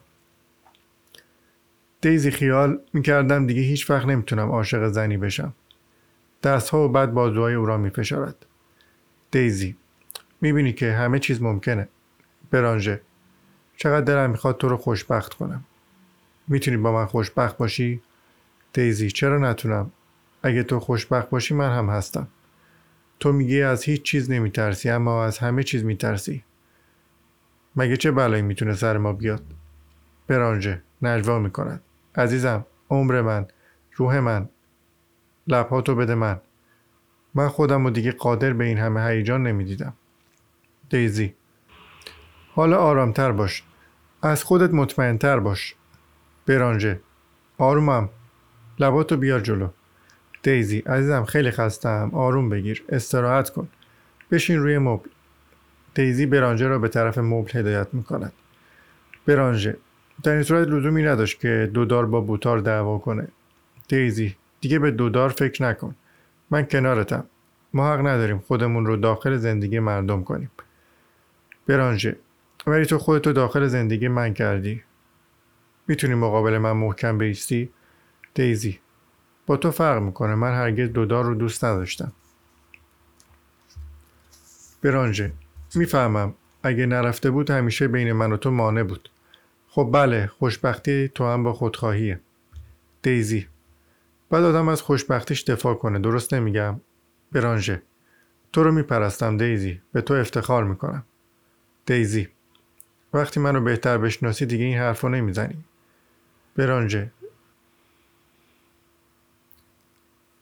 دیزی 2.04 2.32
خیال 2.32 2.80
می‌کردم 2.94 3.48
دیگه 3.48 3.62
هیچ 3.62 3.90
وقت 3.90 4.06
نمی‌تونم 4.08 4.50
عاشق 4.50 4.88
زنی 4.88 5.18
بشم. 5.18 5.54
دستها 6.44 6.86
و 6.86 6.92
بعد 6.92 7.14
بازوهای 7.14 7.54
او 7.54 7.66
را 7.66 7.78
میفشارد. 7.78 8.46
دیزی 9.32 9.76
می‌بینی 10.42 10.74
که 10.74 10.94
همه 10.94 11.20
چیز 11.20 11.42
ممکنه. 11.42 11.88
برانژه 12.52 13.02
چقدر 13.78 14.02
دلم 14.02 14.30
می‌خواد 14.30 14.58
تو 14.58 14.70
رو 14.70 14.78
خوشبخت 14.78 15.34
کنم. 15.34 15.64
می‌تونی 16.48 16.78
با 16.78 16.92
من 16.92 17.06
خوشبخت 17.06 17.58
باشی؟ 17.58 18.02
دیزی 18.74 19.12
چرا 19.12 19.38
نتونم؟ 19.38 19.92
اگه 20.44 20.64
تو 20.64 20.80
خوشبخت 20.80 21.30
باشی 21.30 21.54
من 21.54 21.78
هم 21.78 21.90
هستم. 21.90 22.28
تو 23.20 23.32
میگی 23.32 23.62
از 23.62 23.84
هیچ 23.84 24.02
چیز 24.02 24.32
نمیترسی 24.32 24.90
اما 24.90 25.26
از 25.26 25.38
همه 25.38 25.64
چیز 25.64 25.84
میترسی. 25.84 26.44
مگه 27.76 27.98
چه 27.98 28.12
بلایی 28.12 28.42
می‌تونه 28.42 28.74
سر 28.74 28.98
ما 28.98 29.14
بیاد؟ 29.14 29.44
برانژه 30.28 30.82
نجوا 31.02 31.40
می‌کند. 31.40 31.82
عزیزم 32.16 32.66
عمر 32.90 33.22
من 33.22 33.48
روح 33.96 34.20
من 34.20 34.50
لبهاتو 35.48 35.96
بده 35.96 36.16
من. 36.16 36.42
من 37.34 37.48
خودم 37.48 37.86
و 37.86 37.90
دیگه 37.90 38.12
قادر 38.12 38.54
به 38.54 38.66
این 38.66 38.78
همه 38.78 39.06
هیجان 39.06 39.44
نمی‌دیدم. 39.44 39.94
دیزی. 40.90 41.34
حالا 42.56 42.78
آرامتر 42.78 43.32
باش. 43.32 43.64
از 44.22 44.44
خودت 44.44 44.74
مطمئنتر 44.74 45.40
باش. 45.40 45.76
برانژه. 46.48 47.00
آرومم. 47.58 48.10
لباتو 48.80 49.18
بیار 49.18 49.40
جلو. 49.40 49.70
دیزی 50.44 50.80
عزیزم 50.80 51.26
خیلی 51.26 51.52
خستم. 51.52 52.12
آروم 52.14 52.50
بگیر. 52.50 52.84
استراحت 52.90 53.50
کن. 53.50 53.68
بشین 54.32 54.60
روی 54.60 54.78
مبل. 54.78 55.10
دیزی 55.96 56.26
برانژه 56.26 56.68
را 56.68 56.80
به 56.80 56.88
طرف 56.88 57.18
مبل 57.18 57.60
هدایت 57.60 57.88
می‌کند. 57.94 58.34
برانژه. 59.26 59.78
در 60.24 60.32
این 60.32 60.44
صورت 60.44 60.68
لزومی 60.68 61.04
نداشت 61.04 61.40
که 61.40 61.70
دودار 61.74 62.06
با 62.06 62.22
بوتار 62.22 62.60
دعوا 62.60 62.98
کنه. 62.98 63.28
دیزی 63.88 64.36
دیگه 64.62 64.80
به 64.80 64.92
دودار 64.92 65.30
فکر 65.30 65.64
نکن. 65.64 65.96
من 66.50 66.66
کنارتم. 66.66 67.26
ما 67.74 67.94
حق 67.94 68.00
نداریم 68.00 68.40
خودمون 68.40 68.86
رو 68.86 68.96
داخل 68.98 69.38
زندگی 69.38 69.80
مردم 69.80 70.24
کنیم. 70.24 70.52
برانژه. 71.68 72.16
ولی 72.68 72.86
تو 72.86 72.98
خودتو 72.98 73.34
داخل 73.34 73.68
زندگی 73.68 74.08
من 74.08 74.34
کردی. 74.34 74.84
می‌تونی 75.88 76.14
مقابل 76.14 76.58
من 76.58 76.72
محکم 76.72 77.18
بیستی؟ 77.18 77.70
دیزی. 78.34 78.80
با 79.46 79.58
تو 79.58 79.72
فرق 79.72 80.02
می‌کنه. 80.02 80.36
من 80.36 80.54
هرگز 80.54 80.90
دودار 80.90 81.26
رو 81.26 81.36
دوست 81.36 81.66
نداشتم. 81.66 82.12
برانژه. 84.82 85.32
می‌فهمم. 85.76 86.34
اگه 86.64 86.86
نرفته 86.86 87.32
بود 87.32 87.50
همیشه 87.50 87.88
بین 87.88 88.12
من 88.12 88.32
و 88.32 88.38
تو 88.38 88.52
مانع 88.52 88.84
بود. 88.84 89.10
خب 89.76 89.90
بله 89.94 90.28
خوشبختی 90.28 91.08
تو 91.08 91.26
هم 91.26 91.44
با 91.44 91.54
خودخواهیه. 91.54 92.20
دیزی. 93.02 93.48
بعد 94.30 94.44
آدم 94.44 94.68
از 94.68 94.82
خوشبختیش 94.82 95.44
دفاع 95.44 95.76
کنه 95.76 96.00
درست 96.00 96.34
نمیگم؟ 96.34 96.82
برانژه. 97.32 97.82
تو 98.52 98.64
رو 98.64 98.72
میپرستم 98.72 99.38
دیزی 99.38 99.82
به 99.92 100.02
تو 100.02 100.14
افتخار 100.14 100.64
می‌کنم. 100.64 101.04
دیزی. 101.86 102.28
وقتی 103.14 103.40
منو 103.40 103.62
بهتر 103.62 103.98
بشناسی 103.98 104.46
دیگه 104.46 104.66
این 104.66 104.78
حرف 104.78 105.02
رو 105.02 105.10
نمی‌زنی. 105.10 105.64
برانژه. 106.56 107.12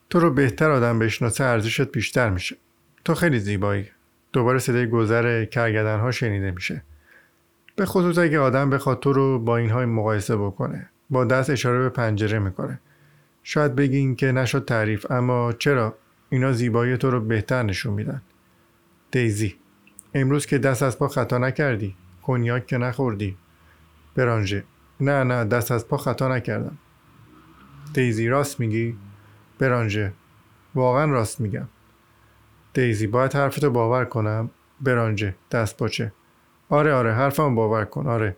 تو 0.09 0.19
رو 0.19 0.33
بهتر 0.33 0.71
آدم 0.71 1.00
بشناسه 1.00 1.43
ارزشت 1.43 1.91
بیشتر 1.91 2.29
میشه. 2.29 2.57
تو 3.05 3.13
خیلی 3.13 3.39
زیبایی. 3.39 3.89
دوباره 4.33 4.59
صدای 4.59 4.88
گذر 4.88 5.45
کرگدن 5.45 6.00
ها 6.00 6.11
شنیده 6.11 6.51
میشه. 6.51 6.83
به 7.75 7.85
خصوص 7.85 8.17
اگه 8.17 8.39
آدم 8.39 8.69
بخواد 8.69 8.99
تو 8.99 9.13
رو 9.13 9.39
با 9.39 9.57
اینها 9.57 9.85
مقایسه 9.85 10.37
بکنه 10.37 10.89
با 11.09 11.25
دست 11.25 11.49
اشاره 11.49 11.79
به 11.79 11.89
پنجره 11.89 12.39
می‌کنه. 12.39 12.79
شاید 13.43 13.75
بگین 13.75 14.15
که 14.15 14.31
نشد 14.31 14.65
تعریف 14.65 15.11
اما 15.11 15.53
چرا؟ 15.53 15.95
اینا 16.29 16.51
زیبایی 16.51 16.97
تو 16.97 17.11
رو 17.11 17.21
بهتر 17.21 17.63
نشون 17.63 17.93
میدن. 17.93 18.21
دیزی 19.11 19.55
امروز 20.13 20.45
که 20.45 20.57
دست 20.57 20.83
از 20.83 20.99
پا 20.99 21.07
خطا 21.07 21.37
نکردی 21.37 21.95
کنیاک 22.23 22.67
که 22.67 22.77
نخوردی. 22.77 23.37
برانژه 24.15 24.63
نه 24.99 25.23
نه 25.23 25.45
دست 25.45 25.71
از 25.71 25.87
پا 25.87 25.97
خطا 25.97 26.35
نکردم. 26.35 26.77
دیزی 27.93 28.27
راست 28.27 28.59
میگی؟ 28.59 28.97
برانژه 29.59 30.13
واقعا 30.75 31.05
راست 31.05 31.41
میگم. 31.41 31.67
دیزی 32.73 33.07
باید 33.07 33.33
حرفتو 33.33 33.69
باور 33.69 34.05
کنم؟ 34.05 34.49
برانژه 34.81 35.35
دست 35.51 35.77
باچه 35.77 36.11
آره 36.71 36.93
آره 36.93 37.13
حرفم 37.13 37.55
باور 37.55 37.85
کن. 37.85 38.07
آره. 38.07 38.37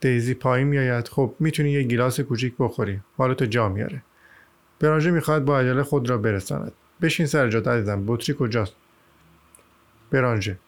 دیزی 0.00 0.34
پایین 0.34 0.68
میآید. 0.68 1.08
خب 1.08 1.34
می‌تونی 1.38 1.70
یه 1.70 1.82
گیلاس 1.82 2.20
کوچیک 2.20 2.54
بخوری. 2.58 3.00
حالتو 3.16 3.46
جا 3.46 3.68
میاره 3.68 4.02
برانژه 4.80 5.10
می‌خواد 5.10 5.44
با 5.44 5.58
عجله 5.58 5.82
خود 5.82 6.10
را 6.10 6.18
برساند. 6.18 6.72
بشین 7.02 7.26
سر 7.26 7.48
جات 7.48 7.68
عزیزم. 7.68 8.04
بطری 8.06 8.36
کجاست؟ 8.38 8.74
برانژه 10.10 10.58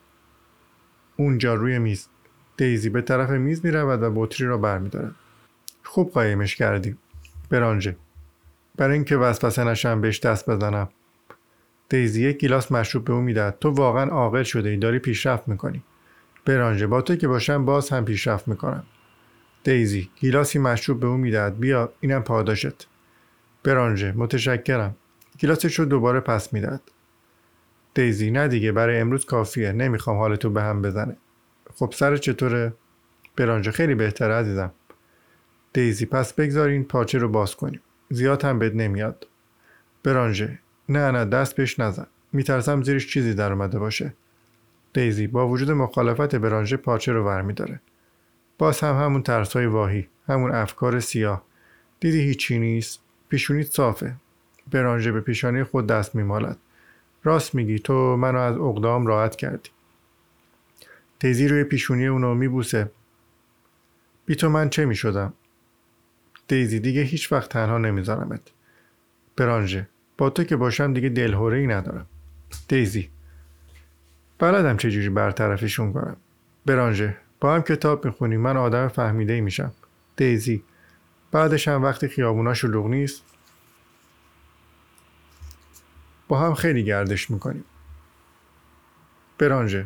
اونجا 1.17 1.53
روی 1.53 1.79
میز. 1.79 2.07
دیزی 2.57 2.89
به 2.89 3.01
طرف 3.01 3.29
میز 3.29 3.65
می‌رود 3.65 4.03
و 4.03 4.11
بطری 4.15 4.47
را 4.47 4.57
برمیدارد. 4.57 5.15
خوب 5.83 6.11
قایمش 6.11 6.55
کردی 6.55 6.97
برانژه 7.49 7.95
برای 8.75 8.93
اینکه 8.93 9.17
وسوسه 9.17 9.63
نشم 9.63 10.01
بهش 10.01 10.19
دست 10.19 10.49
بزنم. 10.49 10.89
دیزی 11.89 12.29
یک 12.29 12.37
گیلاس 12.37 12.71
مشروب 12.71 13.05
به 13.05 13.13
او 13.13 13.21
می‌دهد. 13.21 13.57
تو 13.59 13.69
واقعا 13.69 14.09
عاقل 14.09 14.43
شده 14.43 14.69
ای 14.69 14.77
داری 14.77 14.99
پیشرفت 14.99 15.47
می‌کنی. 15.47 15.83
برانژه 16.45 16.87
با 16.87 17.01
تو 17.01 17.15
که 17.15 17.27
باشم 17.27 17.65
باز 17.65 17.89
هم 17.89 18.05
پیشرفت 18.05 18.47
می‌کنم. 18.47 18.83
دیزی 19.63 20.09
گیلاسی 20.15 20.59
مشروب 20.59 20.99
به 20.99 21.07
او 21.07 21.17
می‌دهد. 21.17 21.59
بیا 21.59 21.93
اینم 21.99 22.23
پاداشت. 22.23 22.87
برانژه 23.63 24.11
متشکرم. 24.11 24.95
گیلاسش 25.37 25.79
رو 25.79 25.85
دوباره 25.85 26.19
پس 26.19 26.53
می‌دهد. 26.53 26.81
دیزی 27.93 28.31
نه 28.31 28.47
دیگه 28.47 28.71
برای 28.71 28.99
امروز 28.99 29.25
کافیه. 29.25 29.71
نمی‌خوام 29.71 30.17
حالتو 30.17 30.49
به 30.49 30.61
هم 30.61 30.81
بزنه. 30.81 31.17
خب 31.75 31.93
سر 31.95 32.17
چطوره؟ 32.17 32.73
برانژه 33.35 33.71
خیلی 33.71 33.95
بهتره 33.95 34.33
عزیزم. 34.33 34.71
دیزی 35.73 36.05
پس 36.05 36.33
بگذارین 36.33 36.83
پاچه 36.83 37.17
رو 37.17 37.29
باز 37.29 37.55
کنیم. 37.55 37.81
زیاد 38.09 38.43
هم 38.43 38.59
بد 38.59 38.75
نمیاد. 38.75 39.27
برانژه 40.03 40.59
نه 40.89 41.11
نه 41.11 41.25
دست 41.25 41.55
بهش 41.55 41.79
نزن. 41.79 42.07
میترسم 42.33 42.83
زیرش 42.83 43.07
چیزی 43.07 43.33
در 43.33 43.51
اومده 43.51 43.79
باشه. 43.79 44.13
دیزی 44.93 45.27
با 45.27 45.47
وجود 45.47 45.71
مخالفت 45.71 46.35
برانژه 46.35 46.77
پاچه 46.77 47.11
رو 47.11 47.25
برمیداره. 47.25 47.81
باز 48.57 48.79
هم 48.79 48.95
همون 48.95 49.23
ترس 49.23 49.55
واهی 49.55 50.07
همون 50.27 50.51
افکار 50.51 50.99
سیاه. 50.99 51.43
دیدی 51.99 52.21
هیچی 52.21 52.59
نیست؟ 52.59 52.99
پیشونیت 53.29 53.67
صافه. 53.67 54.15
برانژه 54.71 55.11
به 55.11 55.21
پیشانی 55.21 55.63
خود 55.63 55.87
دست 55.87 56.15
میمالد. 56.15 56.57
راست 57.23 57.55
میگی 57.55 57.79
تو 57.79 58.17
منو 58.17 58.39
از 58.39 58.57
اقدام 58.57 59.07
راحت 59.07 59.35
کردی. 59.35 59.69
دیزی 61.19 61.47
روی 61.47 61.63
پیشونی 61.63 62.07
اونو 62.07 62.35
میبوسه. 62.35 62.91
بی 64.25 64.35
تو 64.35 64.49
من 64.49 64.69
چه 64.69 64.85
می‌شدم؟ 64.85 65.33
دیزی 66.47 66.79
دیگه 66.79 67.01
هیچ 67.01 67.31
وقت 67.31 67.49
تنها 67.49 67.77
نمیذارمت. 67.77 68.41
برانژه 69.37 69.89
با 70.17 70.29
تو 70.29 70.43
که 70.43 70.55
باشم 70.55 70.93
دیگه 70.93 71.09
دلهوره 71.09 71.67
ندارم. 71.67 72.05
دیزی 72.67 73.09
بلدم 74.43 74.77
چجوری 74.77 75.09
برطرفشون 75.09 75.93
کنم. 75.93 76.17
برانژه 76.65 77.17
با 77.39 77.55
هم 77.55 77.61
کتاب 77.61 78.05
می‌خونیم. 78.05 78.41
من 78.41 78.57
آدم 78.57 78.87
فهمیده 78.87 79.41
میشم. 79.41 79.71
دیزی. 80.15 80.63
بعدش 81.31 81.67
هم 81.67 81.83
وقتی 81.83 82.07
خیابونا 82.07 82.53
شلوغ 82.53 82.87
نیست 82.87 83.23
با 86.27 86.39
هم 86.39 86.53
خیلی 86.53 86.83
گردش 86.83 87.31
می‌کنیم. 87.31 87.65
برانژه. 89.37 89.85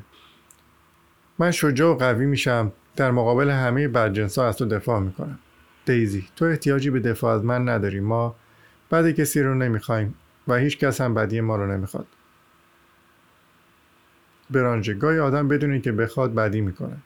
من 1.39 1.51
شجاع 1.51 1.91
و 1.91 1.97
قوی 1.97 2.25
میشم. 2.25 2.71
در 2.95 3.11
مقابل 3.11 3.49
همه 3.49 3.87
بدجنس 3.87 4.37
ها 4.37 4.47
از 4.47 4.57
تو 4.57 4.65
دفاع 4.65 4.99
می‌کنم. 4.99 5.39
دیزی 5.85 6.27
تو 6.35 6.45
احتیاجی 6.45 6.89
به 6.89 6.99
دفاع 6.99 7.35
از 7.35 7.43
من 7.43 7.69
نداری 7.69 7.99
ما 7.99 8.35
بعد 8.89 9.11
کسی 9.11 9.41
رو 9.41 9.55
نمی‌خوایم 9.55 10.15
و 10.47 10.55
هیچ 10.55 10.77
کس 10.77 11.01
هم 11.01 11.13
بدی 11.13 11.41
ما 11.41 11.55
رو 11.55 11.71
نمی‌خواد. 11.71 12.07
برانژه 14.49 14.93
گاهی 14.93 15.19
آدم 15.19 15.47
بدونی 15.47 15.81
که 15.81 15.91
بخواد 15.91 16.35
بدی 16.35 16.61
می‌کنه. 16.61 16.97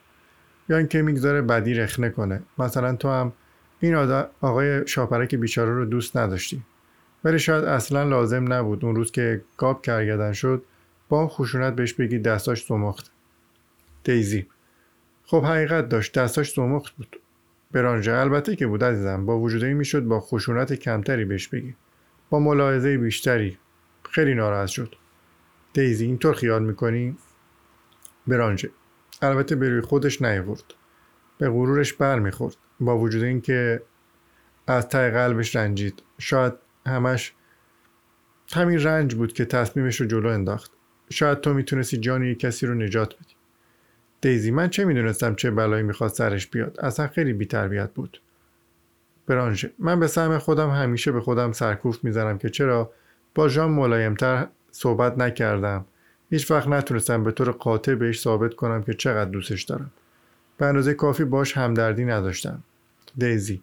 یا 0.69 0.77
اینکه 0.77 1.01
می‌گذاره 1.01 1.41
بدی 1.41 1.73
رخنه 1.73 2.09
کنه. 2.09 2.41
مثلا 2.57 2.95
تو 2.95 3.09
هم 3.09 3.33
این 3.79 3.95
آقای 4.41 4.87
شاپرک 4.87 5.35
بیچاره 5.35 5.73
رو 5.73 5.85
دوست 5.85 6.17
نداشتی. 6.17 6.63
ولی 7.23 7.39
شاید 7.39 7.63
اصلا 7.63 8.03
لازم 8.03 8.53
نبود 8.53 8.85
اون 8.85 8.95
روز 8.95 9.11
که 9.11 9.41
گاب 9.57 9.81
کرگدن 9.81 10.33
شد 10.33 10.63
با 11.09 11.27
خشونت 11.27 11.75
بهش 11.75 11.93
بگی 11.93 12.19
دستاش 12.19 12.65
سمخت 12.65 13.11
دیزی. 14.03 14.47
خب 15.25 15.43
حقیقت 15.43 15.89
داشت 15.89 16.19
دستاش 16.19 16.51
سمخت 16.51 16.95
بود. 16.95 17.19
برانژه 17.71 18.13
البته 18.13 18.55
که 18.55 18.67
بود 18.67 18.83
عزیزم 18.83 19.25
با 19.25 19.39
وجود 19.39 19.63
این 19.63 19.77
می‌شد 19.77 20.03
با 20.03 20.19
خشونت 20.19 20.73
کمتری 20.73 21.25
بهش 21.25 21.47
بگی. 21.47 21.75
با 22.29 22.39
ملاحظه 22.39 22.97
بیشتری. 22.97 23.57
خیلی 24.11 24.33
ناراحت 24.33 24.67
شد. 24.67 24.95
دیزی 25.73 26.05
اینطور 26.05 26.33
خیال 26.33 26.63
می‌کنی؟ 26.63 27.17
برانژه 28.31 28.69
البته 29.21 29.55
به 29.55 29.69
روی 29.69 29.81
خودش 29.81 30.21
نیورد 30.21 30.63
به 31.37 31.49
غرورش 31.49 31.93
بر 31.93 32.19
می‌خورد 32.19 32.55
با 32.79 32.97
وجود 32.97 33.23
اینکه 33.23 33.83
از 34.67 34.89
ته 34.89 35.09
قلبش 35.09 35.55
رنجید. 35.55 36.03
شاید 36.19 36.53
همش 36.87 37.33
همین 38.53 38.83
رنج 38.83 39.15
بود 39.15 39.33
که 39.33 39.45
تصمیمش 39.45 40.01
رو 40.01 40.07
جلو 40.07 40.29
انداخت. 40.29 40.71
شاید 41.09 41.41
تو 41.41 41.53
می‌تونستی 41.53 41.97
جانی 41.97 42.35
کسی 42.35 42.65
رو 42.65 42.73
نجات 42.73 43.15
بدی. 43.15 43.35
دیزی 44.21 44.51
من 44.51 44.69
چه 44.69 44.85
می‌دونستم 44.85 45.35
چه 45.35 45.51
بلایی 45.51 45.83
می‌خواد 45.83 46.09
سرش 46.09 46.47
بیاد؟ 46.47 46.79
اصلا 46.79 47.07
خیلی 47.07 47.33
بیتربیت 47.33 47.91
بود. 47.93 48.21
برانژه 49.27 49.71
من 49.79 49.99
به 49.99 50.07
سهم 50.07 50.37
خودم 50.37 50.69
همیشه 50.69 51.11
به 51.11 51.21
خودم 51.21 51.51
سرکوف 51.51 52.03
می‌زنم 52.03 52.37
که 52.37 52.49
چرا؟ 52.49 52.91
با 53.35 53.47
ژان 53.47 53.71
ملایمتر 53.71 54.47
صحبت 54.71 55.17
نکردم. 55.17 55.85
هیچ 56.31 56.51
وقت 56.51 56.67
نتونستم 56.67 57.23
به 57.23 57.31
طور 57.31 57.51
قاطع 57.51 57.95
بهش 57.95 58.19
ثابت 58.21 58.53
کنم 58.53 58.83
که 58.83 58.93
چقدر 58.93 59.29
دوستش 59.29 59.63
دارم. 59.63 59.91
به 60.57 60.65
اندازه 60.65 60.93
کافی 60.93 61.23
باش 61.23 61.57
همدردی 61.57 62.05
نداشتم. 62.05 62.63
دیزی 63.17 63.61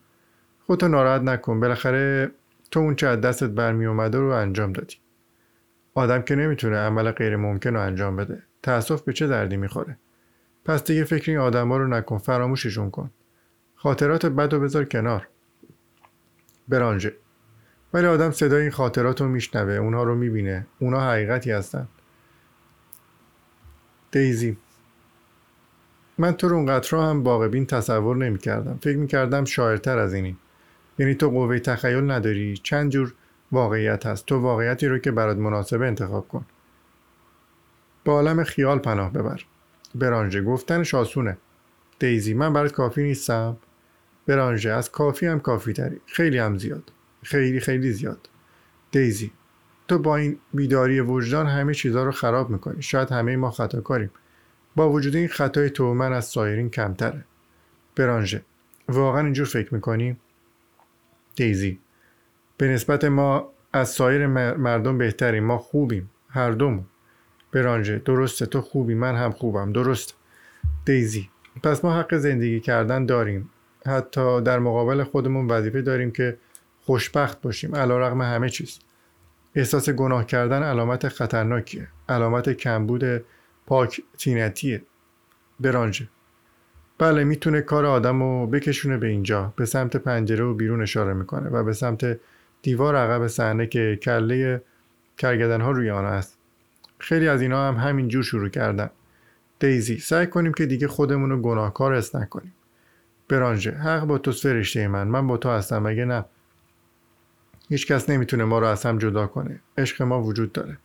خودتو 0.66 0.88
ناراحت 0.88 1.22
نکن. 1.22 1.60
بالاخره 1.60 2.30
تو 2.70 2.80
اون 2.80 2.94
چه 2.94 3.06
از 3.06 3.20
دستت 3.20 3.50
برمی 3.50 3.86
اومده 3.86 4.18
رو 4.18 4.30
انجام 4.30 4.72
دادی. 4.72 4.96
آدم 5.94 6.22
که 6.22 6.34
نمی‌تونه 6.34 6.76
عمل 6.76 7.10
غیر 7.10 7.36
ممکن 7.36 7.74
رو 7.74 7.80
انجام 7.80 8.16
بده. 8.16 8.42
تاسف 8.62 9.02
به 9.02 9.12
چه 9.12 9.26
دردی 9.26 9.56
می‌خوره؟ 9.56 9.98
پس 10.64 10.84
دیگه 10.84 11.04
فکر 11.04 11.30
این 11.30 11.40
آدما 11.40 11.76
رو 11.76 11.86
نکن. 11.86 12.18
فراموششون 12.18 12.90
کن. 12.90 13.10
خاطرات 13.76 14.26
بد 14.26 14.54
و 14.54 14.60
بذار 14.60 14.84
کنار. 14.84 15.28
برانژه. 16.68 17.14
ولی 17.94 18.06
آدم 18.06 18.30
صدای 18.30 18.62
این 18.62 18.70
خاطرات 18.70 19.20
رو 19.20 19.28
میشنوه. 19.28 19.72
اونها 19.72 20.02
رو 20.02 20.14
می‌بینه. 20.14 20.66
اونها 20.78 21.10
حقیقتی 21.10 21.50
هستن. 21.50 21.88
دیزی. 24.10 24.56
من 26.18 26.32
تو 26.32 26.48
رو 26.48 26.56
اونقدر 26.56 26.96
هم 26.96 27.22
باقبین 27.22 27.66
تصور 27.66 28.16
نمی 28.16 28.38
کردم. 28.38 28.78
فکر 28.82 28.96
می 28.96 29.06
کردم 29.06 29.44
شاعرتر 29.44 29.98
از 29.98 30.14
اینی. 30.14 30.36
یعنی 30.98 31.14
تو 31.14 31.30
قوه 31.30 31.58
تخیل 31.58 32.10
نداری؟ 32.10 32.56
چند 32.56 32.90
جور 32.90 33.14
واقعیت 33.52 34.06
هست؟ 34.06 34.26
تو 34.26 34.38
واقعیتی 34.38 34.86
رو 34.86 34.98
که 34.98 35.10
برات 35.10 35.36
مناسبه 35.36 35.86
انتخاب 35.86 36.28
کن. 36.28 36.46
با 38.04 38.12
عالم 38.12 38.44
خیال 38.44 38.78
پناه 38.78 39.12
ببر. 39.12 39.44
برانژه 39.94 40.42
گفتنش 40.42 40.94
آسونه. 40.94 41.38
دیزی 41.98 42.34
من 42.34 42.52
برات 42.52 42.72
کافی 42.72 43.02
نیستم. 43.02 43.56
برانژه 44.26 44.70
از 44.70 44.90
کافی 44.90 45.26
هم 45.26 45.40
کافی 45.40 45.72
تری. 45.72 46.00
خیلی 46.06 46.38
هم 46.38 46.58
زیاد. 46.58 46.92
خیلی 47.22 47.60
خیلی 47.60 47.92
زیاد. 47.92 48.28
دیزی 48.90 49.32
تو 49.88 49.98
با 49.98 50.16
این 50.16 50.38
بیداری 50.54 51.00
وجدان 51.00 51.46
همه 51.46 51.74
چیزها 51.74 52.04
رو 52.04 52.10
خراب 52.10 52.50
می‌کنی. 52.50 52.82
شاید 52.82 53.10
همه 53.10 53.36
ما 53.36 53.50
خطا 53.50 53.80
کاریم. 53.80 54.10
با 54.76 54.90
وجود 54.90 55.16
این 55.16 55.28
خطای 55.28 55.70
تو 55.70 55.94
من 55.94 56.12
از 56.12 56.24
سایرین 56.24 56.70
کمتره. 56.70 57.24
برانژه. 57.96 58.42
واقعا 58.88 59.24
اینجور 59.24 59.46
فکر 59.46 59.74
می‌کنی؟ 59.74 60.16
دیزی. 61.36 61.78
به 62.56 62.68
نسبت 62.68 63.04
ما 63.04 63.52
از 63.72 63.88
سایر 63.88 64.26
مردم 64.56 64.98
بهتریم. 64.98 65.44
ما 65.44 65.58
خوبیم. 65.58 66.10
هر 66.28 66.50
دوم 66.50 66.86
برانژه. 67.52 67.98
درسته. 67.98 68.46
تو 68.46 68.60
خوبی. 68.60 68.94
من 68.94 69.16
هم 69.16 69.30
خوبم. 69.30 69.72
درست 69.72 70.14
دیزی. 70.84 71.30
پس 71.62 71.84
ما 71.84 71.94
حق 71.94 72.14
زندگی 72.16 72.60
کردن 72.60 73.06
داریم. 73.06 73.50
حتی 73.86 74.42
در 74.42 74.58
مقابل 74.58 75.04
خودمون 75.04 75.46
وظیفه 75.46 75.82
داریم 75.82 76.10
که 76.10 76.38
خوشبخت 76.80 77.40
باشیم. 77.40 77.76
علا 77.76 77.98
رقم 77.98 78.22
همه 78.22 78.48
چیز. 78.48 78.78
احساس 79.58 79.90
گناه 79.90 80.26
کردن 80.26 80.62
علامت 80.62 81.08
خطرناکیه. 81.08 81.88
علامت 82.08 82.50
کمبود 82.50 83.24
پاک 83.66 84.00
تینتیه. 84.18 84.82
برانژه. 85.60 86.08
بله 86.98 87.24
می‌تونه 87.24 87.60
کار 87.60 87.86
آدم 87.86 88.22
رو 88.22 88.46
بکشونه 88.46 88.96
به 88.96 89.06
اینجا 89.06 89.52
به 89.56 89.64
سمت 89.64 89.96
پنجره 89.96 90.44
و 90.44 90.54
بیرون 90.54 90.82
اشاره 90.82 91.12
می‌کنه 91.12 91.48
و 91.48 91.64
به 91.64 91.72
سمت 91.72 92.20
دیوار 92.62 92.96
عقب 92.96 93.26
صحنه 93.26 93.66
که 93.66 93.98
کله 94.02 94.62
کرگدن 95.16 95.60
ها 95.60 95.70
روی 95.70 95.90
آن 95.90 96.04
است. 96.04 96.38
خیلی 96.98 97.28
از 97.28 97.42
اینا 97.42 97.68
هم 97.68 97.88
همین 97.88 98.08
جور 98.08 98.22
شروع 98.22 98.48
کردن. 98.48 98.90
دیزی 99.58 99.98
سعی 99.98 100.26
کنیم 100.26 100.52
که 100.52 100.66
دیگه 100.66 100.88
خودمون 100.88 101.30
رو 101.30 101.40
گناهکار 101.40 101.92
است 101.92 102.16
نکنیم. 102.16 102.54
برانژه 103.28 103.70
حق 103.70 104.04
با 104.04 104.18
تو 104.18 104.32
فرشته 104.32 104.88
من. 104.88 105.08
من 105.08 105.26
با 105.26 105.36
تو 105.36 105.48
هستم 105.48 105.82
مگه 105.82 106.04
نه؟ 106.04 106.24
هیچکس 107.68 108.10
نمی‌تونه 108.10 108.44
ما 108.44 108.58
رو 108.58 108.66
از 108.66 108.86
هم 108.86 108.98
جدا 108.98 109.26
کنه. 109.26 109.60
عشق 109.78 110.02
ما 110.02 110.22
وجود 110.22 110.52
داره. 110.52 110.78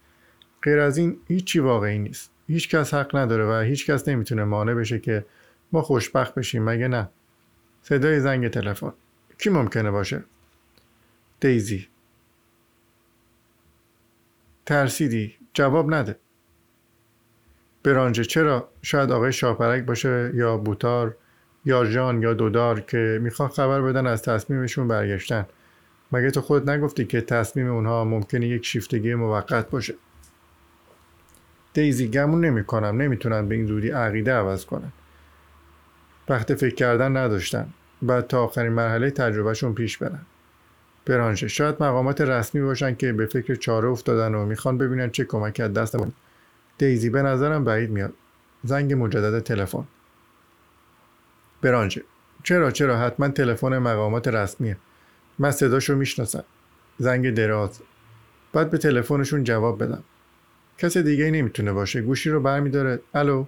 غیر 0.63 0.80
از 0.80 0.98
این 0.98 1.17
هیچی 1.28 1.60
واقعی 1.60 2.00
نیست. 2.00 2.32
هیچکس 2.48 2.93
حق 2.93 3.15
نداره 3.15 3.46
و 3.46 3.62
هیچکس 3.62 4.08
نمی‌تونه 4.08 4.43
مانع 4.43 4.74
بشه 4.74 5.00
که 5.00 5.26
ما 5.72 5.82
خوشبخت 5.82 6.36
بشیم. 6.36 6.63
مگه 6.63 6.88
نه؟ 6.88 7.10
صدای 7.82 8.19
زنگ 8.19 8.48
تلفن. 8.48 8.93
کی 9.38 9.50
ممکنه 9.50 9.91
باشه؟ 9.91 10.24
دیزی. 11.39 11.88
ترسیدی. 14.65 15.36
جواب 15.54 15.93
نده. 15.93 16.15
برانجه. 17.84 18.24
چرا 18.24 18.69
شاید 18.82 19.12
آقای 19.12 19.34
شاپرک 19.34 19.84
باشه 19.84 20.32
یا 20.36 20.58
بوتار 20.58 21.17
یا 21.65 21.86
جان 21.86 22.22
یا 22.22 22.34
دودار 22.34 22.82
که 22.82 23.19
می‌خوان 23.22 23.50
خبر 23.50 23.82
بدن 23.82 24.08
از 24.08 24.22
تصمیمشون 24.22 24.88
برگشتن. 24.88 25.46
مگه 26.13 26.32
تو 26.32 26.41
خود 26.41 26.69
نگفتی 26.69 27.06
که 27.06 27.21
تصمیم 27.21 27.67
اونها 27.71 28.04
ممکنه 28.04 28.47
یک 28.47 28.65
شیفتگی 28.65 29.15
موقت 29.15 29.69
باشه؟ 29.69 29.93
دیزی 31.73 32.08
گمون 32.08 32.45
نمی 32.45 32.63
کنم 32.63 33.02
نمی‌تونن 33.02 33.47
به 33.47 33.56
این 33.56 33.65
زودی 33.65 33.89
عقیده 33.89 34.34
عوض 34.34 34.65
کنن. 34.65 34.91
وقت 36.30 36.56
فکر 36.56 36.76
کردن 36.76 37.17
نداشتن. 37.17 37.73
بعد 38.02 38.28
تا 38.28 38.43
آخرین 38.43 38.73
مرحله 38.73 39.12
تجربهشون 39.12 39.73
پیش 39.73 39.97
برن. 39.97 40.21
برانشه. 41.06 41.47
شاید 41.47 41.84
مقامات 41.84 42.21
رسمی 42.21 42.62
باشن 42.62 42.95
که 42.95 43.13
به 43.13 43.26
فکر 43.26 43.56
چاره 43.56 43.89
افتادن 43.89 44.36
و 44.36 44.45
می‌خوان 44.45 44.78
ببینن 44.78 45.10
چه 45.10 45.26
کمکی 45.26 45.63
از 45.63 45.73
دست 45.73 45.97
دیزی 46.78 47.10
به 47.10 47.21
نظرم 47.21 47.63
بعید 47.63 47.89
میاد. 47.89 48.13
زنگ 48.63 48.93
مجدد 48.93 49.39
تلفن. 49.39 49.84
برانجه 51.62 52.04
چرا 52.43 52.71
چرا؟ 52.71 52.97
حتما 52.97 53.28
تلفن 53.28 53.78
مقامات 53.78 54.28
رسمیه. 54.28 54.78
من 55.39 55.52
صداشو 55.52 55.96
می‌شناسم. 55.96 56.43
زنگ 56.98 57.34
دراز. 57.34 57.80
بعد 58.54 58.69
به 58.69 58.78
تلفنشون 58.78 59.43
جواب 59.43 59.84
بدم. 59.84 60.04
کس 60.78 60.98
دیگه 60.98 61.32
نمی‌تونه 61.32 61.74
باشه. 61.74 62.02
گوشی 62.02 62.30
رو 62.30 62.39
برمیداره. 62.39 63.00
الو؟ 63.13 63.46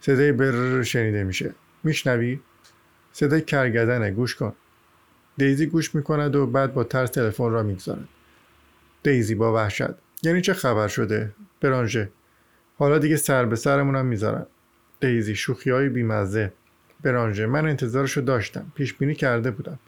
صدای 0.00 0.32
بر 0.32 0.82
شنیده 0.82 1.24
میشه. 1.24 1.54
میشنوی؟ 1.84 2.40
صدای 3.12 3.40
کرگدنه. 3.40 4.10
گوش 4.10 4.34
کن. 4.36 4.52
دیزی 5.36 5.66
گوش 5.66 5.94
می‌کند 5.94 6.36
و 6.36 6.46
بعد 6.46 6.74
با 6.74 6.84
ترس 6.84 7.10
تلفن 7.10 7.50
را 7.50 7.62
می‌گذارد. 7.62 8.08
دیزی 9.02 9.34
با 9.34 9.54
وحشت. 9.54 9.94
یعنی 10.22 10.40
چه 10.40 10.54
خبر 10.54 10.88
شده؟ 10.88 11.32
برانژه. 11.60 12.10
حالا 12.78 12.98
دیگه 12.98 13.16
سر 13.16 13.44
به 13.44 13.56
سرمونم 13.56 14.06
می‌ذارن. 14.06 14.46
دیزی 15.00 15.34
شوخی 15.34 15.70
های 15.70 15.88
بیمزه. 15.88 16.52
برانژه. 17.02 17.46
من 17.46 17.66
انتظارشو 17.66 18.20
داشتم. 18.20 18.72
پیش 18.74 18.94
بینی 18.94 19.14
کرده 19.14 19.50
بودم. 19.50 19.78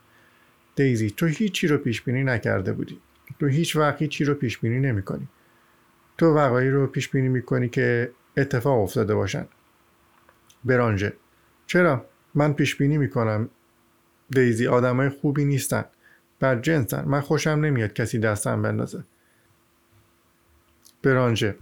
دیزی 0.77 1.11
تو 1.11 1.27
هیچی 1.27 1.67
رو 1.67 1.79
پیش 1.79 2.03
بینی 2.03 2.25
نکرده 2.25 2.73
بودی. 2.73 3.01
تو 3.41 3.47
هیچ 3.47 3.77
وقت 3.77 4.03
هیچی 4.03 4.25
رو 4.25 4.35
پیش 4.35 4.59
بینی 4.59 4.81
نمی‌کنی. 4.81 5.29
تو 6.19 6.35
وقایعی 6.35 6.71
رو 6.71 6.87
پیش 6.87 7.09
بینی 7.09 7.29
می‌کنی 7.29 7.69
که 7.69 8.11
اتفاق 8.37 8.83
افتاده 8.83 9.15
باشن. 9.15 9.47
برانژه. 10.65 11.13
چرا؟ 11.67 12.05
من 12.35 12.53
پیش 12.53 12.77
بینی 12.77 12.99
می‌کنم. 12.99 13.49
دیزی 14.31 14.67
آدمای 14.67 15.09
خوبی 15.09 15.45
نیستن. 15.45 15.85
بر 16.41 16.61
جنسن. 16.61 17.05
من 17.05 17.21
خوشم 17.21 17.51
نمیاد 17.51 17.93
کسی 17.93 18.19
دستم 18.19 18.63
بندازه. 18.63 19.05
برانژه. 21.03 21.57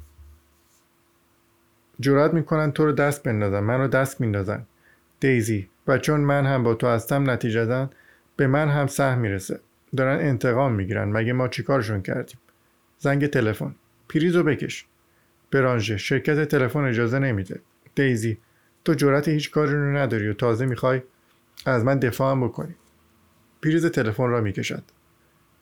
جرات 2.00 2.34
می‌کنن 2.34 2.72
تو 2.72 2.84
رو 2.84 2.92
دست 2.92 3.22
بندازن. 3.22 3.60
من 3.60 3.80
رو 3.80 3.88
دست 3.88 4.20
میندازن. 4.20 4.66
دیزی 5.20 5.68
و 5.86 5.98
چون 5.98 6.20
من 6.20 6.46
هم 6.46 6.62
با 6.62 6.74
تو 6.74 6.86
هستم 6.86 7.30
نتیجه 7.30 7.66
به 8.36 8.46
من 8.46 8.68
هم 8.68 8.86
سهم 8.86 9.18
می‌رسه. 9.18 9.60
دارن 9.96 10.18
انتقام 10.28 10.72
می‌گیرن. 10.72 11.08
مگه 11.08 11.32
ما 11.32 11.48
چیکارشون 11.48 12.02
کردیم؟ 12.02 12.38
زنگ 12.98 13.26
تلفن. 13.26 13.74
پریزو 14.08 14.42
بکش. 14.42 14.86
برانژه. 15.50 15.96
شرکت 15.96 16.48
تلفن 16.48 16.84
اجازه 16.84 17.18
نمیده. 17.18 17.60
دیزی. 17.94 18.38
تو 18.84 18.94
جرأت 18.94 19.28
هیچ 19.28 19.50
کاری 19.50 19.72
رو 19.72 19.96
نداری 19.96 20.28
و 20.28 20.32
تازه 20.32 20.66
می‌خوای 20.66 21.02
از 21.66 21.84
من 21.84 21.98
دفاع 21.98 22.30
هم 22.30 22.46
بکنی. 22.46 22.74
پریز 23.62 23.86
تلفن 23.86 24.28
را 24.28 24.40
می‌کشد. 24.40 24.82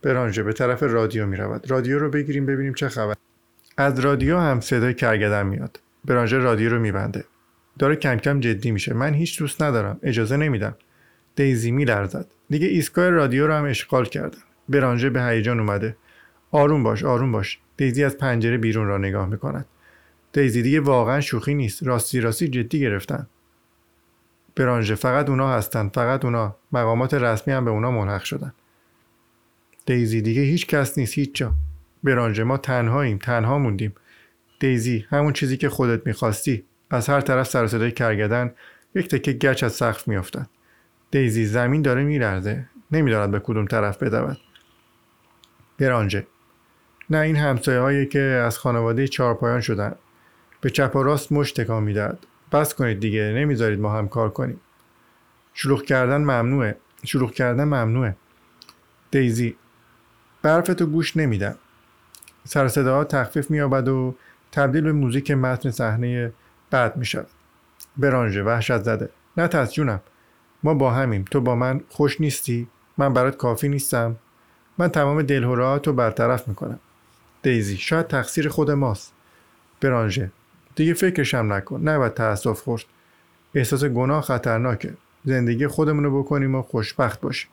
برانژه. 0.02 0.42
به 0.42 0.52
طرف 0.52 0.83
رادیو 0.83 1.26
می‌رود. 1.26 1.70
رادیو 1.70 1.98
رو 1.98 2.11
بگیریم 2.11 2.46
ببینیم 2.46 2.74
چه 2.74 2.88
خبر. 2.88 3.14
از 3.76 4.00
رادیو 4.00 4.38
هم 4.38 4.61
صدای 4.61 4.94
کرگدن 4.94 5.46
میاد. 5.46 5.80
برانژه 6.04 6.38
رادیو 6.38 6.70
رو 6.70 6.80
میبنده. 6.80 7.24
داره 7.78 7.96
کم 7.96 8.16
کم 8.16 8.40
جدی 8.40 8.70
میشه. 8.70 8.94
من 8.94 9.14
هیچ 9.14 9.38
دوست 9.38 9.62
ندارم. 9.62 9.98
اجازه 10.02 10.37
نمیدم. 10.37 10.74
دیزی 11.40 11.70
میلرزد. 11.70 12.26
دیگه 12.50 12.66
ایستگاه 12.66 13.11
رادیو 13.11 13.46
رو 13.46 13.53
هم 13.53 13.64
اشغال 13.64 14.05
کردن. 14.05 14.38
برانژه 14.68 15.11
به 15.11 15.22
هیجان 15.22 15.61
اومده. 15.61 15.96
آروم 16.50 16.83
باش 16.83 17.05
آروم 17.05 17.33
باش. 17.33 17.59
دیزی 17.76 18.05
از 18.05 18.18
پنجره 18.18 18.59
بیرون 18.59 18.87
را 18.87 18.98
نگاه 18.98 19.26
می‌کند. 19.26 19.66
دیزی 20.33 20.62
دیگه 20.62 20.81
واقعا 20.81 21.20
شوخی 21.20 21.55
نیست. 21.55 21.87
راستی 21.87 22.20
راستی 22.20 22.48
جدی 22.48 22.81
گرفتن. 22.81 23.26
برانژه 24.57 24.94
فقط 24.94 25.29
اونا 25.29 25.53
هستن 25.53 25.88
فقط 25.88 26.24
اونا. 26.24 26.57
مقامات 26.72 27.14
رسمی 27.14 27.55
هم 27.55 27.64
به 27.64 27.70
اونا 27.70 27.90
ملحق 27.90 28.22
شدن. 28.22 28.53
دیزی 29.87 30.22
دیگه 30.22 30.42
هیچ 30.42 30.66
کس 30.66 30.98
نیست 30.98 31.14
هیچ 31.14 31.35
جا. 31.35 31.53
برانژه 32.05 32.44
ما 32.44 32.57
تنهاییم 32.57 33.18
تنها 33.18 33.59
موندیم. 33.59 33.94
دیزی 34.59 35.07
همون 35.11 35.33
چیزی 35.33 35.57
که 35.57 35.68
خودت 35.68 36.07
می‌خواستی. 36.07 36.64
از 36.90 37.09
هر 37.09 37.20
طرف 37.20 37.48
سر 37.48 37.66
صدای 37.66 37.92
کرگدن 37.92 38.55
یک 38.94 39.09
تکه 39.09 39.33
گچ 39.33 39.64
از 39.64 39.72
سقف 39.72 40.09
میافتد. 40.09 40.46
دیزی 41.11 41.46
زمین 41.46 41.83
داره 41.83 42.03
میلرزه. 42.03 42.66
نمی‌داند 42.90 43.33
به 43.33 43.40
کدوم 43.40 43.66
طرف 43.66 44.03
بدود. 44.03 44.38
برانژه 45.79 46.27
نه 47.11 47.18
این 47.18 47.37
همسایه 47.37 47.81
هایی 47.81 48.07
که 48.07 48.20
از 48.20 48.59
خانواده 48.59 49.09
چهارپایان 49.09 49.61
شدن. 49.61 49.94
به 50.61 50.70
چپ 50.70 50.96
و 50.96 51.03
راست 51.03 51.33
مش 51.33 51.53
تکان 51.53 51.83
می‌دهد. 51.83 52.18
بس 52.53 52.75
کنید 52.75 53.01
دیگه 53.01 53.23
نمی‌ذارید 53.23 53.81
ما 53.81 53.92
هم 53.92 54.09
کار 54.09 54.31
کنیم. 54.31 54.61
شلوغ 55.55 55.83
کردن 55.83 56.16
ممنوعه. 56.16 56.77
شلوغ 57.05 57.33
کردن 57.33 57.64
ممنوعه. 57.64 58.16
دیزی 59.11 59.57
برفتو 60.42 60.87
گوش 60.87 61.16
نمیدم. 61.16 61.55
سر 62.44 62.68
صداها 62.68 63.05
تخفیف 63.05 63.51
مییابد 63.51 63.88
و 63.88 64.14
تبدیل 64.53 64.85
به 64.85 64.92
موزیک 64.92 65.31
متن 65.31 65.70
صحنه 65.70 66.33
بعد 66.70 66.96
می‌شود. 66.96 67.27
برانژه 67.96 68.42
وحشت 68.42 68.83
زده. 68.83 69.11
نه 69.37 69.66
جونم. 69.66 70.01
ما 70.62 70.75
با 70.75 70.90
همیم. 70.90 71.25
تو 71.31 71.40
با 71.40 71.57
من 71.57 71.81
خوش 71.88 72.20
نیستی. 72.20 72.68
من 72.99 73.12
برات 73.12 73.37
کافی 73.37 73.68
نیستم. 73.68 74.16
من 74.79 74.88
تمام 74.88 75.23
دلهورات 75.23 75.87
رو 75.87 75.92
برطرف 75.92 76.49
می‌کنم. 76.49 76.81
دیزی 77.42 77.77
شاید 77.77 78.07
تقصیر 78.07 78.49
خود 78.49 78.70
ماست. 78.70 79.12
برانژه 79.81 80.31
دیگه 80.75 80.94
فکرشم 80.94 81.53
نکن. 81.53 81.88
نباید 81.88 82.14
تاسف 82.14 82.61
خورد. 82.61 82.85
احساس 83.55 83.85
گناه 83.85 84.23
خطرناکه. 84.23 84.94
زندگی 85.25 85.66
خودمون 85.66 86.05
رو 86.05 86.23
بکنیم 86.23 86.55
و 86.55 86.62
خوشبخت 86.62 87.20
باشیم. 87.20 87.51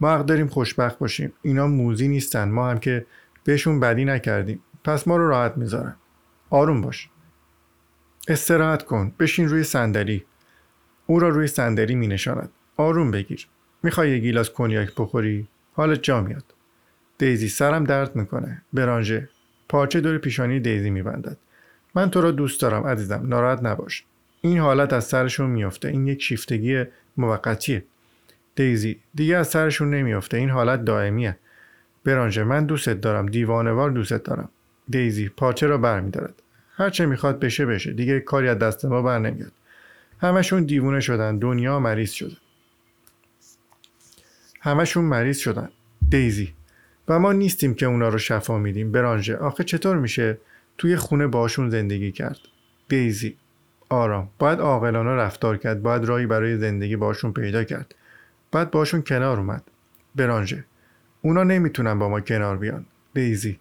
ما 0.00 0.14
حق 0.14 0.26
داریم 0.26 0.48
خوشبخت 0.48 0.98
باشیم. 0.98 1.32
اینا 1.42 1.66
موزی 1.66 2.08
نیستن. 2.08 2.48
ما 2.48 2.70
هم 2.70 2.78
که 2.78 3.06
بهشون 3.44 3.80
بدی 3.80 4.04
نکردیم. 4.04 4.62
پس 4.84 5.08
ما 5.08 5.16
رو 5.16 5.28
راحت 5.28 5.56
می‌ذارن. 5.56 5.96
آروم 6.50 6.80
باش. 6.80 7.08
استراحت 8.28 8.82
کن. 8.82 9.12
بشین 9.18 9.48
روی 9.48 9.64
صندلی. 9.64 10.24
او 11.06 11.20
را 11.20 11.28
روی 11.28 11.46
صندلی 11.46 11.94
می 11.94 12.08
نشاند 12.08 12.50
آروم 12.76 13.10
بگیر. 13.10 13.46
می‌خوای 13.82 14.10
یه 14.10 14.18
گیلاس 14.18 14.50
کنیاک 14.50 14.92
بخوری؟ 14.96 15.48
حالت 15.72 16.02
جا 16.02 16.20
میاد. 16.20 16.44
دیزی 17.18 17.48
سرم 17.48 17.84
درد 17.84 18.16
می‌کنه. 18.16 18.62
برانژه. 18.72 19.28
پارچه 19.68 20.00
دور 20.00 20.18
پیشانی 20.18 20.60
دیزی 20.60 20.90
میبندد. 20.90 21.36
من 21.94 22.10
تو 22.10 22.20
را 22.20 22.30
دوست 22.30 22.60
دارم 22.62 22.86
عزیزم. 22.86 23.22
ناراحت 23.26 23.62
نباش. 23.62 24.04
این 24.40 24.58
حالت 24.58 24.92
از 24.92 25.04
سرشون 25.04 25.50
میافته. 25.50 25.88
این 25.88 26.06
یک 26.06 26.22
شیفتگی 26.22 26.84
موقتیه. 27.16 27.84
دیزی 28.54 29.00
دیگه 29.14 29.36
از 29.36 29.48
سرشون 29.48 29.90
نمیافته. 29.90 30.36
این 30.36 30.50
حالت 30.50 30.84
دائمیه. 30.84 31.36
برانژه 32.04 32.44
من 32.44 32.66
دوستت 32.66 33.00
دارم. 33.00 33.26
دیوانوار 33.26 33.90
دوستت 33.90 34.22
دارم. 34.22 34.48
دیزی 34.88 35.28
پارچه 35.28 35.66
را 35.66 35.78
برمیدارد. 35.78 36.34
هرچه 36.76 37.06
می‌خواد 37.06 37.40
بشه 37.40 37.66
بشه. 37.66 37.92
دیگه 37.92 38.20
کاری 38.20 38.48
از 38.48 38.58
دست 38.58 38.84
ما 38.84 39.02
بر 39.02 39.18
نمیاد. 39.18 39.52
همشون 40.20 40.64
دیوونه 40.64 41.00
شدن. 41.00 41.38
دنیا 41.38 41.80
مریض 41.80 42.10
شده. 42.10 42.36
همشون 44.60 45.04
مریض 45.04 45.38
شدن. 45.38 45.68
دیزی. 46.08 46.54
و 47.08 47.18
ما 47.18 47.32
نیستیم 47.32 47.74
که 47.74 47.86
اونا 47.86 48.08
رو 48.08 48.18
شفا 48.18 48.58
میدیم. 48.58 48.92
برانژه. 48.92 49.36
آخه 49.36 49.64
چطور 49.64 49.96
میشه 49.96 50.38
توی 50.78 50.96
خونه 50.96 51.26
باشون 51.26 51.70
زندگی 51.70 52.12
کرد؟ 52.12 52.38
دیزی. 52.88 53.36
آرام. 53.88 54.28
باید 54.38 54.60
عاقلانه 54.60 55.10
رفتار 55.10 55.56
کرد. 55.56 55.82
باید 55.82 56.04
راهی 56.04 56.26
برای 56.26 56.58
زندگی 56.58 56.96
باشون 56.96 57.32
پیدا 57.32 57.64
کرد. 57.64 57.94
باید 58.52 58.70
باشون 58.70 59.02
کنار 59.02 59.38
اومد. 59.38 59.62
برانژه. 60.14 60.64
اونا 61.22 61.42
نمی‌تونن 61.42 61.98
با 61.98 62.08
ما 62.08 62.20
کنار 62.20 62.56
بیان. 62.56 62.86
دیزی. 63.14 63.58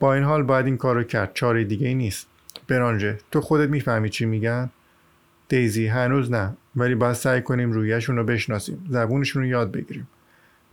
با 0.00 0.14
این 0.14 0.24
حال 0.24 0.42
باید 0.42 0.66
این 0.66 0.76
کارو 0.76 1.02
کرد. 1.02 1.30
چاره 1.34 1.64
دیگه 1.64 1.88
ای 1.88 1.94
نیست. 1.94 2.26
برانژه. 2.68 3.18
تو 3.30 3.40
خودت 3.40 3.68
می‌فهمی 3.68 4.10
چی 4.10 4.26
میگن؟ 4.26 4.70
دیزی 5.48 5.86
هنوز 5.86 6.30
نه 6.30 6.56
ولی 6.76 6.94
باید 6.94 7.12
سعی 7.12 7.42
کنیم 7.42 7.72
رویشون 7.72 8.16
رو 8.16 8.24
بشناسیم. 8.24 8.86
زبونشون 8.90 9.42
رو 9.42 9.48
یاد 9.48 9.72
بگیریم. 9.72 10.08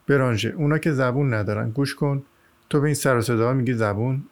برانژه 0.08 0.50
اونا 0.50 0.78
که 0.78 0.92
زبون 0.92 1.34
ندارن 1.34 1.70
گوش 1.70 1.96
کن. 1.96 2.24
تو 2.70 2.82
به 2.82 2.86
این 2.86 2.96
سر 2.96 3.32
و 3.32 3.54
میگی 3.54 3.74
زبون. 3.74 4.24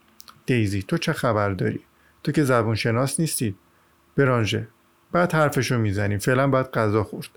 دیزی 0.46 0.84
تو 0.84 0.98
چه 0.98 1.14
خبر 1.14 1.50
داری؟ 1.50 1.80
تو 2.24 2.32
که 2.32 2.44
زبون 2.44 2.76
شناس 2.76 3.20
نیستی. 3.20 3.56
برانژه 4.18 4.68
بعد 5.12 5.34
حرفشو 5.34 5.78
می‌زنیم. 5.78 6.20
فعلا 6.20 6.48
باید 6.48 6.72
غذا 6.72 7.04
خورد. 7.04 7.30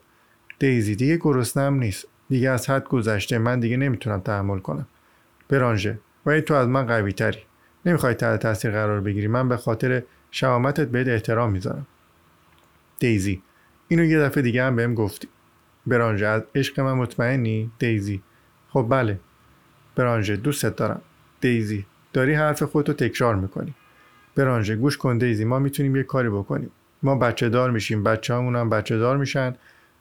دیزی 0.59 0.97
دیگه 0.97 1.17
گرسنم 1.17 1.75
نیست. 1.75 2.07
دیگه 2.29 2.51
از 2.51 2.71
حد 2.71 2.85
گذشته. 2.85 3.38
من 3.38 3.61
دیگه 3.61 3.77
نمی‌تونم 3.77 4.21
تحمل 4.21 4.59
کنم. 4.59 4.87
برانژه 5.49 5.99
ولی 6.27 6.40
تو 6.40 6.55
از 6.55 6.69
من 6.69 6.87
قوی 6.87 7.12
تری 7.12 7.38
نمی‌خوای 7.87 8.14
تحت 8.14 8.40
تاثیر 8.40 8.71
قرار 8.71 9.01
بگیری. 9.01 9.27
من 9.27 9.49
به 9.49 9.57
خاطر 9.57 10.03
شهامتت 10.31 10.88
بهت 10.88 11.09
احترام 11.09 11.53
می‌ذارم. 11.53 11.87
دیزی 12.98 13.42
اینو 13.88 14.04
یه 14.04 14.18
دفعه 14.18 14.42
دیگه 14.42 14.64
هم 14.64 14.76
بهم 14.76 14.94
گفتی. 14.94 15.28
برانژه 15.87 16.26
از 16.26 16.42
عشق 16.54 16.80
من 16.80 16.92
مطمئنی؟ 16.92 17.70
دیزی 17.78 18.22
خب 18.68 18.87
بله. 18.90 19.20
برانژه 19.96 20.37
دوستت 20.37 20.76
دارم. 20.76 21.02
دیزی 21.40 21.87
داری 22.12 22.35
حرف 22.35 22.62
خودتو 22.62 22.92
تکرار 22.92 23.37
می‌کنی. 23.37 23.74
برانژه 24.37 24.76
گوش 24.76 24.96
کن 24.96 25.18
دیزی 25.18 25.44
ما 25.44 25.59
می‌تونیم 25.59 25.96
یه 25.96 26.02
کاری 26.02 26.28
بکنیم. 26.28 26.70
ما 27.02 27.14
بچه 27.14 27.48
دار 27.48 27.70
میشیم. 27.70 28.02
بچه 28.02 28.35
هم 28.35 28.70
بچه 28.70 28.98
دار 28.98 29.16
میشن. 29.16 29.54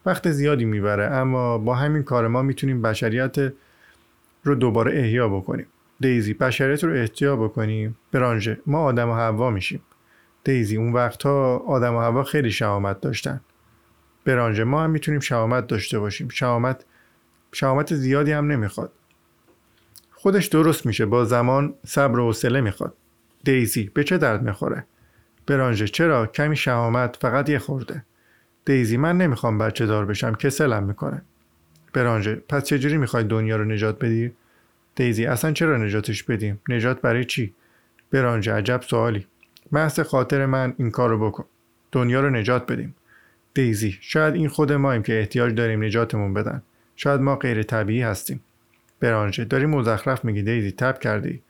وقت 0.06 0.32
زیادی 0.32 0.66
می‌بره. 0.66 1.06
اما 1.06 1.58
با 1.58 1.76
همین 1.76 2.04
کار 2.04 2.28
ما 2.28 2.42
می‌تونیم 2.42 2.82
بشریت 2.82 3.54
رو 4.44 4.56
دوباره 4.56 5.00
احیا 5.00 5.30
بکنیم. 5.30 5.66
دیزی 6.00 6.34
بشریت 6.34 6.84
رو 6.84 6.94
احیا 6.94 7.36
بکنیم. 7.36 7.98
برانژه 8.12 8.60
ما 8.66 8.84
آدم 8.84 9.10
و 9.10 9.14
حوا 9.14 9.50
میشیم. 9.50 9.82
دیزی 10.44 10.78
اون 10.78 10.94
وقتها 10.94 11.58
آدم 11.58 11.96
و 11.96 12.00
هوا 12.00 12.24
خیلی 12.24 12.52
شهامت 12.52 13.02
داشتن. 13.02 13.42
برانژه 14.26 14.64
ما 14.64 14.84
هم 14.84 14.90
می‌تونیم 14.90 15.20
شهامت 15.20 15.68
داشته 15.68 16.00
باشیم. 16.00 16.30
شهامت 16.30 16.86
شهامت 17.52 17.96
زیادی 17.96 18.32
هم 18.32 18.52
نمی‌خواد. 18.52 18.92
خودش 20.12 20.46
درست 20.46 20.86
میشه. 20.86 21.06
با 21.06 21.26
زمان 21.26 21.74
صبر 21.86 22.20
و 22.20 22.26
حوصله 22.26 22.62
می‌خواد. 22.62 22.94
دیزی 23.44 23.92
به 23.94 24.04
چه 24.04 24.18
درد 24.18 24.42
می‌خوره؟ 24.42 24.86
برانژه 25.48 25.88
چرا 25.88 26.28
کمی 26.28 26.56
شهامت 26.56 27.18
فقط 27.22 27.50
یه 27.50 27.60
خورده؟ 27.60 28.06
دیزی 28.66 28.98
من 28.98 29.18
نمی‌خوام 29.18 29.58
بچه 29.58 29.86
دار 29.86 30.06
بشم. 30.06 30.36
کسلم 30.36 30.84
می‌کنه. 30.84 31.22
برانژه 31.94 32.36
پس 32.36 32.64
چجوری 32.64 32.98
می‌خوای 32.98 33.24
دنیا 33.24 33.56
رو 33.56 33.66
نجات 33.66 34.00
بدی؟ 34.00 34.34
دیزی 34.96 35.26
اصلا 35.26 35.52
چرا 35.52 35.78
نجاتش 35.78 36.24
بدیم؟ 36.24 36.62
نجات 36.70 37.02
برای 37.02 37.26
چی؟ 37.26 37.54
برانژه 38.12 38.54
عجب 38.54 38.82
سوالی. 38.82 39.28
محض 39.74 40.00
خاطر 40.00 40.46
من 40.46 40.74
این 40.78 40.92
کار 40.92 41.10
رو 41.10 41.30
بکن. 41.30 41.46
دنیا 41.92 42.22
رو 42.22 42.30
نجات 42.30 42.72
بدیم. 42.72 42.96
دیزی 43.54 43.98
شاید 44.02 44.36
این 44.36 44.48
خود 44.48 44.72
ماییم 44.72 45.04
که 45.04 45.20
احتیاج 45.20 45.54
داریم 45.54 45.84
نجاتمون 45.84 46.34
بدن. 46.34 46.64
شاید 46.96 47.22
ما 47.22 47.36
غیر 47.36 47.64
طبیعی 47.64 48.02
هستیم. 48.02 48.44
برانژه 49.00 49.46
داری 49.46 49.66
مزخرف 49.66 50.26
میگی 50.26 50.44
دیزی 50.44 50.72
تب 50.72 51.00
کردی. 51.00 51.42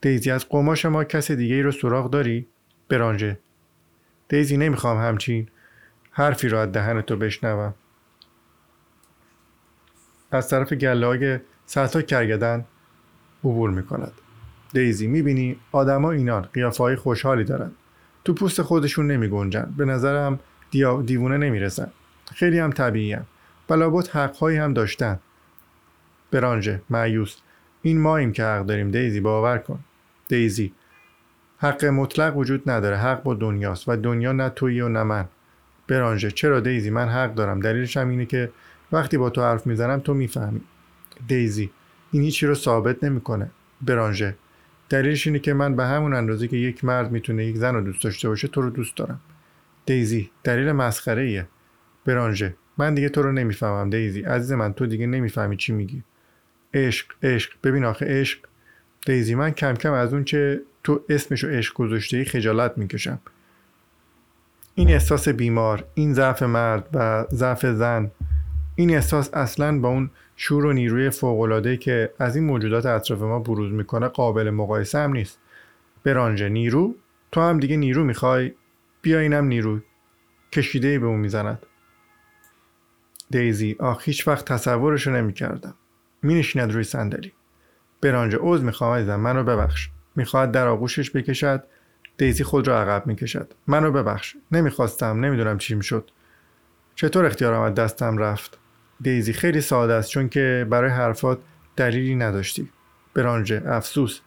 دیزی 0.00 0.30
از 0.30 0.48
قماش 0.48 0.84
ما 0.86 1.04
کس 1.04 1.30
دیگه 1.30 1.54
ای 1.54 1.62
رو 1.62 1.72
سراغ 1.72 2.10
داری؟ 2.10 2.46
برانژه. 2.88 3.38
دیزی 4.28 4.56
نمی‌خوام 4.56 4.98
همچین 4.98 5.48
حرفی 6.10 6.48
رو 6.48 6.58
از 6.58 6.72
دهن 6.72 7.00
تو 7.00 7.16
بشنوم. 7.16 7.74
از 10.30 10.48
طرف 10.48 10.72
گله 10.72 11.06
های 11.06 11.38
سطح 11.66 12.00
کرگدن 12.00 12.64
عبور 13.44 13.70
می‌کند. 13.70 14.12
دیزی 14.72 15.06
می‌بینی 15.06 15.56
آدما 15.72 16.10
اینان 16.10 16.42
قیافه 16.52 16.84
های 16.84 16.96
خوشحالی 16.96 17.44
دارن. 17.44 17.70
تو 18.24 18.34
پوست 18.34 18.62
خودشون 18.62 19.06
نمی 19.06 19.28
گنجن 19.28 19.74
به 19.76 19.84
نظرم 19.84 20.40
دیوونه 21.06 21.36
نمی‌رسن. 21.36 21.90
خیلی 22.34 22.58
هم 22.58 22.70
طبیعی 22.70 23.12
هم 23.12 23.26
بلابد 23.68 24.08
حقهایی 24.08 24.58
هم 24.58 24.72
داشتن. 24.72 25.18
برانژه 26.30 26.82
معیوس 26.90 27.36
این 27.82 28.00
ماییم 28.00 28.32
که 28.32 28.44
حق 28.44 28.66
داریم. 28.66 28.90
دیزی 28.90 29.20
باور 29.20 29.58
کن. 29.58 29.78
دیزی 30.28 30.72
حق 31.58 31.84
مطلق 31.84 32.36
وجود 32.36 32.70
نداره. 32.70 32.96
حق 32.96 33.22
با 33.22 33.34
دنیاست 33.34 33.88
و 33.88 33.96
دنیا 33.96 34.32
نه 34.32 34.48
تویی 34.48 34.80
و 34.80 34.88
نه 34.88 35.02
من. 35.02 35.28
برانژه 35.88 36.30
چرا 36.30 36.60
دیزی؟ 36.60 36.90
من 36.90 37.08
حق 37.08 37.34
دارم. 37.34 37.60
دلیلش 37.60 37.96
هم 37.96 38.08
اینه 38.08 38.26
که 38.26 38.50
وقتی 38.92 39.18
با 39.18 39.30
تو 39.30 39.42
حرف 39.42 39.66
می‌زنم 39.66 40.00
تو 40.00 40.14
می‌فهمی. 40.14 40.60
دیزی 41.28 41.70
این 42.10 42.22
هیچی 42.22 42.46
رو 42.46 42.54
ثابت 42.54 43.04
نمی‌کنه. 43.04 43.50
برانژه 43.82 44.36
دلیلش 44.88 45.26
اینه 45.26 45.38
که 45.38 45.54
من 45.54 45.76
به 45.76 45.84
همون 45.84 46.14
اندازه 46.14 46.48
که 46.48 46.56
یک 46.56 46.84
مرد 46.84 47.12
می‌تونه 47.12 47.46
یک 47.46 47.56
زن 47.56 47.74
رو 47.74 47.80
دوست 47.80 48.04
داشته 48.04 48.28
باشه 48.28 48.48
تو 48.48 48.62
رو 48.62 48.70
دوست 48.70 48.96
دارم. 48.96 49.20
دیزی 49.86 50.30
دلیل 50.44 50.72
مسخره 50.72 51.22
ایه 51.22 51.48
برانژه 52.04 52.56
من 52.78 52.94
دیگه 52.94 53.08
تو 53.08 53.22
رو 53.22 53.32
نمی‌فهمم 53.32 53.90
دیزی. 53.90 54.22
عزیز 54.22 54.52
من 54.52 54.72
تو 54.72 54.86
دیگه 54.86 55.06
نمی‌فهمی 55.06 55.56
چی 55.56 55.72
میگی. 55.72 56.02
عشق 56.74 57.06
عشق. 57.22 57.52
ببین 57.64 57.84
آخه 57.84 58.20
عشق. 58.20 58.38
دیزی 59.06 59.34
من 59.34 59.50
کم 59.50 59.74
کم 59.74 59.92
از 59.92 60.12
اون 60.12 60.24
چه 60.24 60.60
تو 60.84 61.04
اسمشو 61.08 61.48
عشق 61.48 61.74
گذاشته 61.74 62.16
ای 62.16 62.24
خجالت 62.24 62.78
می‌کشم. 62.78 63.18
این 64.74 64.90
احساس 64.90 65.28
بیمار 65.28 65.84
این 65.94 66.14
ضعف 66.14 66.42
مرد 66.42 66.88
و 66.94 67.24
ضعف 67.32 67.66
زن 67.66 68.10
این 68.78 68.94
احساس 68.94 69.34
اصلا 69.34 69.78
با 69.80 69.88
اون 69.88 70.10
شور 70.36 70.64
و 70.64 70.72
نیروی 70.72 71.10
فوقالعاده 71.10 71.76
که 71.76 72.12
از 72.18 72.36
این 72.36 72.44
موجودات 72.44 72.86
اطراف 72.86 73.22
ما 73.22 73.38
بروز 73.38 73.72
می‌کنه 73.72 74.08
قابل 74.08 74.50
مقایسه 74.50 74.98
هم 74.98 75.12
نیست. 75.12 75.38
برانژه 76.04 76.48
نیرو 76.48 76.94
تو 77.32 77.40
هم 77.40 77.60
دیگه 77.60 77.76
نیرو 77.76 78.04
می‌خوای؟ 78.04 78.54
بیا 79.02 79.18
اینم 79.18 79.44
نیرو. 79.44 79.80
کشیده 80.52 80.98
به 80.98 81.06
اون 81.06 81.20
می‌زند. 81.20 81.66
دیزی 83.30 83.76
آخ 83.78 84.04
هیچ 84.04 84.28
وقت 84.28 84.44
تصورشو 84.52 85.10
نمی‌کردم. 85.10 85.74
مینشیند 86.22 86.72
روی 86.72 86.84
صندلی. 86.84 87.32
برانژه 88.00 88.38
عوض 88.38 88.62
می‌خوام 88.62 88.96
عزیزم 88.96 89.20
منو 89.20 89.44
ببخش. 89.44 89.88
می‌خواهد 90.16 90.52
در 90.52 90.66
آغوشش 90.66 91.10
بکشد. 91.10 91.64
دیزی 92.18 92.44
خود 92.44 92.68
را 92.68 92.80
عقب 92.80 93.06
می‌کشد. 93.06 93.52
منو 93.66 93.92
ببخش. 93.92 94.36
نمی‌خواستم 94.52 95.24
نمی‌دونم 95.24 95.58
چی 95.58 95.74
می‌شد. 95.74 96.10
چطور 96.94 97.24
اختیارم 97.24 97.60
از 97.60 97.74
دستم 97.74 98.18
رفت؟ 98.18 98.58
دیزی 99.00 99.32
خیلی 99.32 99.60
ساده 99.60 99.92
است 99.92 100.10
چون 100.10 100.28
که 100.28 100.66
برای 100.70 100.90
حرفات 100.90 101.38
دلیلی 101.76 102.14
نداشتی 102.14 102.68
برانژه 103.14 103.62
افسوس 103.66 104.20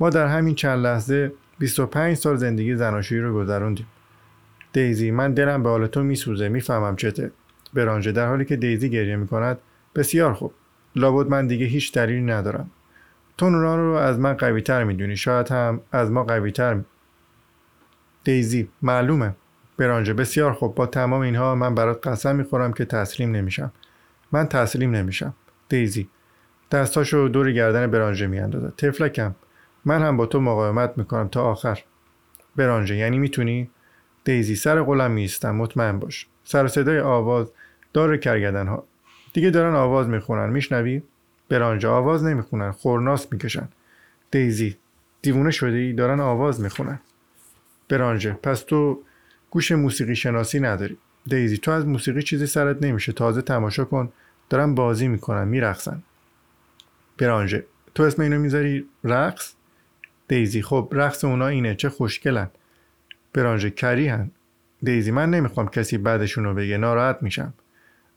ما 0.00 0.10
در 0.10 0.26
همین 0.26 0.54
چند 0.54 0.78
لحظه 0.78 1.32
25 1.58 2.16
سال 2.16 2.36
زندگی 2.36 2.76
زناشویی 2.76 3.20
رو 3.20 3.34
گذروندیم. 3.34 3.86
دیزی 4.72 5.10
من 5.10 5.34
دلم 5.34 5.62
به 5.62 5.68
حال 5.68 5.86
تو 5.86 6.02
میسوزه 6.02 6.48
می‌فهمم 6.48 6.96
چته. 6.96 7.30
برانژه 7.74 8.12
در 8.12 8.28
حالی 8.28 8.44
که 8.44 8.56
دیزی 8.56 8.90
گریه 8.90 9.16
می‌کند 9.16 9.58
بسیار 9.94 10.32
خوب. 10.32 10.52
لابد 10.96 11.30
من 11.30 11.46
دیگه 11.46 11.66
هیچ 11.66 11.92
دلیلی 11.92 12.22
ندارم. 12.22 12.70
تو 13.38 13.46
اونا 13.46 13.76
رو 13.76 13.92
از 13.92 14.18
من 14.18 14.32
قوی 14.32 14.62
تر 14.62 14.84
می‌دونی. 14.84 15.16
شاید 15.16 15.48
هم 15.48 15.80
از 15.92 16.10
ما 16.10 16.24
قوی 16.24 16.52
تر 16.52 16.80
دیزی 18.24 18.68
معلومه. 18.82 19.34
برانژه 19.78 20.14
بسیار 20.14 20.52
خوب. 20.52 20.74
با 20.74 20.86
تمام 20.86 21.20
اینها 21.20 21.54
من 21.54 21.74
برات 21.74 22.06
قسم 22.06 22.36
می‌خورم 22.36 22.72
که 22.72 22.84
تسلیم 22.84 23.36
نمیشم. 23.36 23.72
من 24.32 24.46
تسلیم 24.46 24.96
نمیشم. 24.96 25.34
دیزی 25.68 26.08
دستاشو 26.70 27.28
دور 27.32 27.52
گردن 27.52 27.90
برانژه 27.90 28.26
میاندازد 28.26 28.76
تفلکم. 28.76 29.34
من 29.84 30.02
هم 30.02 30.16
با 30.16 30.26
تو 30.26 30.40
مقاومت 30.40 30.98
می‌کنم 30.98 31.28
تا 31.28 31.42
آخر. 31.42 31.84
برانژه 32.56 32.96
یعنی 32.96 33.18
می‌تونی؟ 33.18 33.70
دیزی 34.24 34.56
سر 34.56 34.82
قلم 34.82 35.10
میستم 35.10 35.54
مطمئن 35.54 35.98
باش. 35.98 36.26
سر 36.44 36.66
صدای 36.66 36.98
آواز 37.00 37.52
دار 37.92 38.16
کرگدن 38.16 38.66
ها. 38.66 38.84
دیگه 39.32 39.50
دارن 39.50 39.74
آواز 39.74 40.08
می‌خونن. 40.08 40.50
میشنوی؟ 40.50 41.02
برانژه 41.48 41.88
آواز 41.88 42.24
نمی‌خونن. 42.24 42.72
خورناس 42.72 43.32
می‌کشن. 43.32 43.68
دیزی 44.30 44.76
دیوونه 45.22 45.50
شده 45.50 45.76
ای 45.76 45.92
دارن 45.92 46.20
آواز 46.20 46.60
می‌خونن. 46.60 47.00
برانژه 47.88 48.32
پس 48.32 48.60
تو 48.60 49.02
گوش 49.50 49.72
موسیقی 49.72 50.16
شناسی 50.16 50.60
نداری. 50.60 50.98
دیزی 51.26 51.58
تو 51.58 51.70
از 51.70 51.86
موسیقی 51.86 52.22
چیزی 52.22 52.46
سرت 52.46 52.82
نمیشه. 52.82 53.12
تازه 53.12 53.42
تماشا 53.42 53.84
کن. 53.84 54.12
دارن 54.50 54.74
بازی 54.74 55.08
می‌کنن 55.08 55.48
میرقصن. 55.48 56.02
برانژه. 57.18 57.66
تو 57.94 58.02
اسم 58.02 58.22
اینو 58.22 58.38
می‌ذاری 58.38 58.86
رقص؟ 59.04 59.54
دیزی. 60.28 60.62
خب 60.62 60.88
رقص 60.92 61.24
اونا 61.24 61.46
اینه. 61.46 61.74
چه 61.74 61.88
خوشگلن. 61.88 62.50
برانژه 63.32 63.70
کری 63.70 64.08
هن 64.08 64.30
دیزی 64.82 65.10
من 65.10 65.30
نمی‌خوام 65.30 65.68
کسی 65.68 65.98
بعدشونو 65.98 66.54
بگه. 66.54 66.76
ناراحت 66.76 67.22
میشم. 67.22 67.54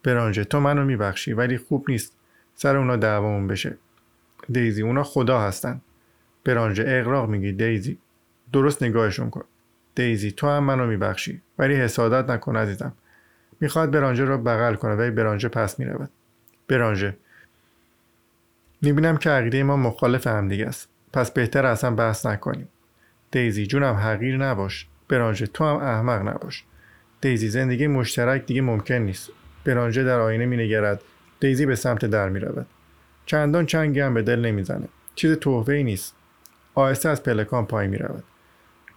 برانژه 0.03 0.43
تو 0.43 0.59
منو 0.59 0.85
میبخشی 0.85 1.33
ولی 1.33 1.57
خوب 1.57 1.85
نیست. 1.89 2.13
سر 2.55 2.77
اونا 2.77 2.95
دعوامون 2.95 3.47
بشه. 3.47 3.77
دیزی 4.49 4.81
اونا 4.81 5.03
خدا 5.03 5.41
هستن. 5.41 5.81
برانژه 6.45 6.83
اقراق 6.87 7.29
میگی. 7.29 7.51
دیزی 7.51 7.97
درست 8.53 8.83
نگاهشون 8.83 9.29
کن. 9.29 9.43
دیزی 9.99 10.31
تو 10.31 10.47
هم 10.47 10.63
منو 10.63 10.87
میبخشی. 10.87 11.41
ولی 11.57 11.75
حسادت 11.75 12.29
نکن 12.29 12.55
عزیزم. 12.55 12.93
می‌خواد 13.59 13.91
برانژه 13.91 14.25
را 14.25 14.37
بغل 14.37 14.75
کنه 14.75 14.95
ولی 14.95 15.11
برانژه 15.11 15.47
پس 15.47 15.79
می‌رود. 15.79 16.09
برانژه. 16.67 17.17
می‌بینم 18.81 19.17
که 19.17 19.29
عقیده 19.29 19.63
ما 19.63 19.77
مخالف 19.77 20.27
هم 20.27 20.47
دیگه 20.47 20.65
است. 20.65 20.89
پس 21.13 21.31
بهتر 21.31 21.65
اصلا 21.65 21.91
بحث 21.91 22.25
نکنیم. 22.25 22.67
دیزی 23.31 23.67
جونم 23.67 23.95
حقیر 23.95 24.37
نباش. 24.37 24.87
برانژه 25.09 25.47
تو 25.47 25.65
هم 25.65 25.75
احمق 25.75 26.27
نباش. 26.27 26.63
دیزی 27.21 27.49
زندگی 27.49 27.87
مشترک 27.87 28.45
دیگه 28.45 28.61
ممکن 28.61 28.95
نیست. 28.95 29.29
برانژه 29.65 30.03
در 30.03 30.19
آینه 30.19 30.45
مینگرد. 30.45 31.01
دیزی 31.39 31.65
به 31.65 31.75
سمت 31.75 32.05
در 32.05 32.29
می‌رود. 32.29 32.67
چندان 33.25 33.65
چنگی 33.65 33.99
هم 33.99 34.13
به 34.13 34.21
دل 34.21 34.39
نمی‌زنه. 34.39 34.87
چیز 35.15 35.37
تحفه 35.37 35.73
ای 35.73 35.83
نیست. 35.83 36.15
آهسته 36.75 37.09
از 37.09 37.23
پلکان 37.23 37.65
پای 37.65 37.87
می 37.87 37.97
رود 37.97 38.23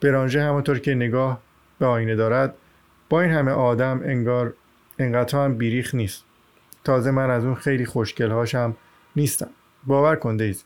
برانژه 0.02 0.42
همانطور 0.42 0.78
که 0.78 0.94
نگاه 0.94 1.40
به 1.78 1.86
آینه 1.86 2.16
دارد 2.16 2.54
با 3.08 3.20
این 3.20 3.30
همه 3.30 3.50
آدم 3.50 4.00
انگار 4.04 4.54
انقدر 4.98 5.38
هم 5.38 5.54
بیریخ 5.54 5.94
نیست. 5.94 6.24
تازه 6.84 7.10
من 7.10 7.30
از 7.30 7.44
اون 7.44 7.54
خیلی 7.54 7.86
خوشگلهاشم 7.86 8.76
نیستم. 9.16 9.50
باور 9.86 10.16
کن 10.16 10.36
دیزی. 10.36 10.64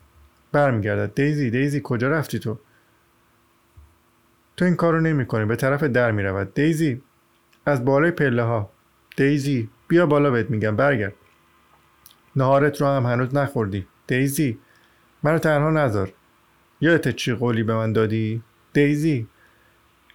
برمیگردد. 0.51 1.15
دیزی 1.15 1.49
دیزی 1.49 1.81
کجا 1.83 2.09
رفتی 2.09 2.39
تو؟ 2.39 2.59
تو 4.57 4.65
این 4.65 4.75
کارو 4.75 5.01
نمی‌کنی. 5.01 5.45
به 5.45 5.55
طرف 5.55 5.83
در 5.83 6.11
می‌رود. 6.11 6.53
دیزی 6.53 7.01
از 7.65 7.85
بالای 7.85 8.11
پله 8.11 8.43
ها 8.43 8.69
دیزی 9.17 9.69
بیا 9.87 10.05
بالا 10.05 10.31
بهت 10.31 10.49
میگم. 10.49 10.75
برگرد. 10.75 11.13
نهارت 12.35 12.81
رو 12.81 12.87
هم 12.87 13.05
هنوز 13.05 13.35
نخوردی. 13.35 13.87
دیزی 14.07 14.59
منو 15.23 15.39
تنها 15.39 15.69
نذار. 15.69 16.13
یادت 16.81 17.15
چی 17.15 17.33
قولی 17.33 17.63
به 17.63 17.75
من 17.75 17.93
دادی؟ 17.93 18.43
دیزی 18.77 19.27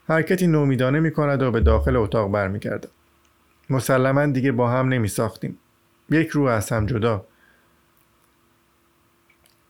حرکتی 0.08 0.46
نومیدانه 0.46 1.00
می‌کند 1.00 1.42
و 1.42 1.50
به 1.50 1.60
داخل 1.60 1.96
اتاق 1.96 2.32
برمیگردد. 2.32 2.88
مسلما 3.70 4.26
دیگه 4.26 4.52
با 4.52 4.70
هم 4.70 4.88
نمی 4.88 5.08
ساختیم 5.08 5.58
یک 6.10 6.28
روح 6.28 6.50
از 6.50 6.70
هم 6.70 6.86
جدا. 6.86 7.26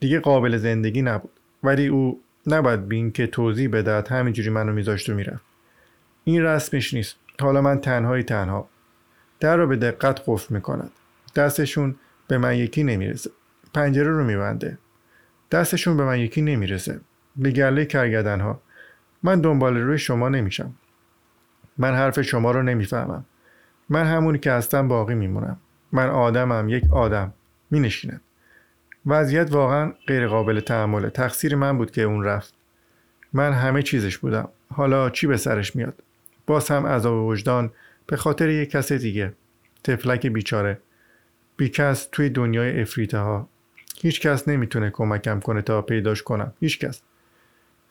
دیگه 0.01 0.21
قابل 0.21 0.57
زندگی 0.57 1.03
نبود. 1.03 1.31
ولی 1.63 1.87
او 1.87 2.21
نباید 2.47 2.89
بین 2.89 3.13
که 3.13 3.27
توضیح 3.27 3.69
بدهد 3.69 4.09
همینجوری 4.09 4.51
منو 4.51 4.73
میذاشت 4.73 5.09
و 5.09 5.15
می‌رفت. 5.15 5.45
این 6.25 6.43
رسمش 6.43 6.95
نیست. 6.95 7.17
حالا 7.41 7.61
من 7.61 7.81
تنهایی 7.81 8.23
تنها. 8.23 8.69
در 9.41 9.57
رو 9.57 9.67
به 9.67 9.77
دقت 9.77 10.23
قفل 10.27 10.55
می‌کند. 10.55 10.91
دستشون 11.35 11.97
به 12.29 12.39
من 12.39 12.57
یکی 12.57 12.85
نمی‌رسه. 12.85 13.31
پنجره 13.75 14.11
رو 14.11 14.25
میبنده. 14.25 14.79
دستشون 15.51 15.97
به 15.97 16.05
من 16.05 16.19
یکی 16.19 16.43
نمی‌رسه. 16.43 17.01
به 17.37 17.51
گله 17.51 17.85
کرگدن 17.85 18.41
ها 18.41 18.61
من 19.23 19.41
دنبال 19.41 19.77
روی 19.77 19.99
شما 19.99 20.29
نمیشم. 20.29 20.75
من 21.79 21.95
حرف 21.95 22.21
شما 22.21 22.51
رو 22.51 22.63
نمی‌فهمم. 22.63 23.25
من 23.89 24.05
همونی 24.05 24.39
که 24.39 24.53
هستم 24.53 24.89
باقی 24.89 25.15
میمونم. 25.15 25.57
من 25.93 26.09
آدمم 26.09 26.69
یک 26.69 26.93
آدم. 26.93 27.33
می 27.71 27.81
نشینم 27.81 28.21
وضعیت 29.07 29.53
واقعا 29.53 29.93
غیر 30.07 30.29
قابل 30.29 30.61
تحمله. 30.61 31.11
تقصیر 31.11 31.57
من 31.57 31.79
بود 31.79 31.91
که 31.91 32.03
اون 32.03 32.25
رفت. 32.25 32.55
من 33.33 33.53
همه 33.53 33.83
چیزش 33.83 34.19
بودم. 34.19 34.49
حالا 34.75 35.11
چی 35.11 35.27
به 35.27 35.37
سرش 35.37 35.77
میاد؟ 35.77 36.03
باز 36.47 36.71
هم 36.71 36.87
عذاب 36.87 37.27
وجدان 37.27 37.71
به 38.07 38.17
خاطر 38.17 38.49
یک 38.49 38.71
کس 38.71 38.93
دیگه. 38.93 39.33
تفلک 39.85 40.27
بیچاره. 40.27 40.79
بیکس 41.57 42.09
توی 42.13 42.31
دنیای 42.31 42.81
افریته 42.81 43.19
ها 43.19 43.49
هیچ 44.01 44.21
کس 44.21 44.49
نمی‌تونه 44.49 44.91
کمکم 44.91 45.41
کنه 45.41 45.63
تا 45.63 45.83
پیداش 45.83 46.23
کنم. 46.23 46.53
هیچ 46.61 46.79
کس. 46.79 47.03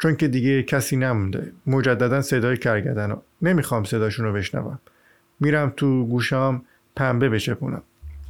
چون 0.01 0.15
که 0.15 0.27
دیگه 0.27 0.63
کسی 0.63 0.95
نمونده. 0.95 1.51
مجددا 1.67 2.21
صدای 2.21 2.57
کرگدن 2.57 3.17
نمی‌خوام 3.41 3.83
صداشون 3.83 4.25
رو 4.25 4.33
بشنوم. 4.33 4.79
میرم 5.39 5.73
تو 5.77 6.05
گوشام 6.05 6.65
پنبه 6.95 7.29
بچپونم. 7.29 7.81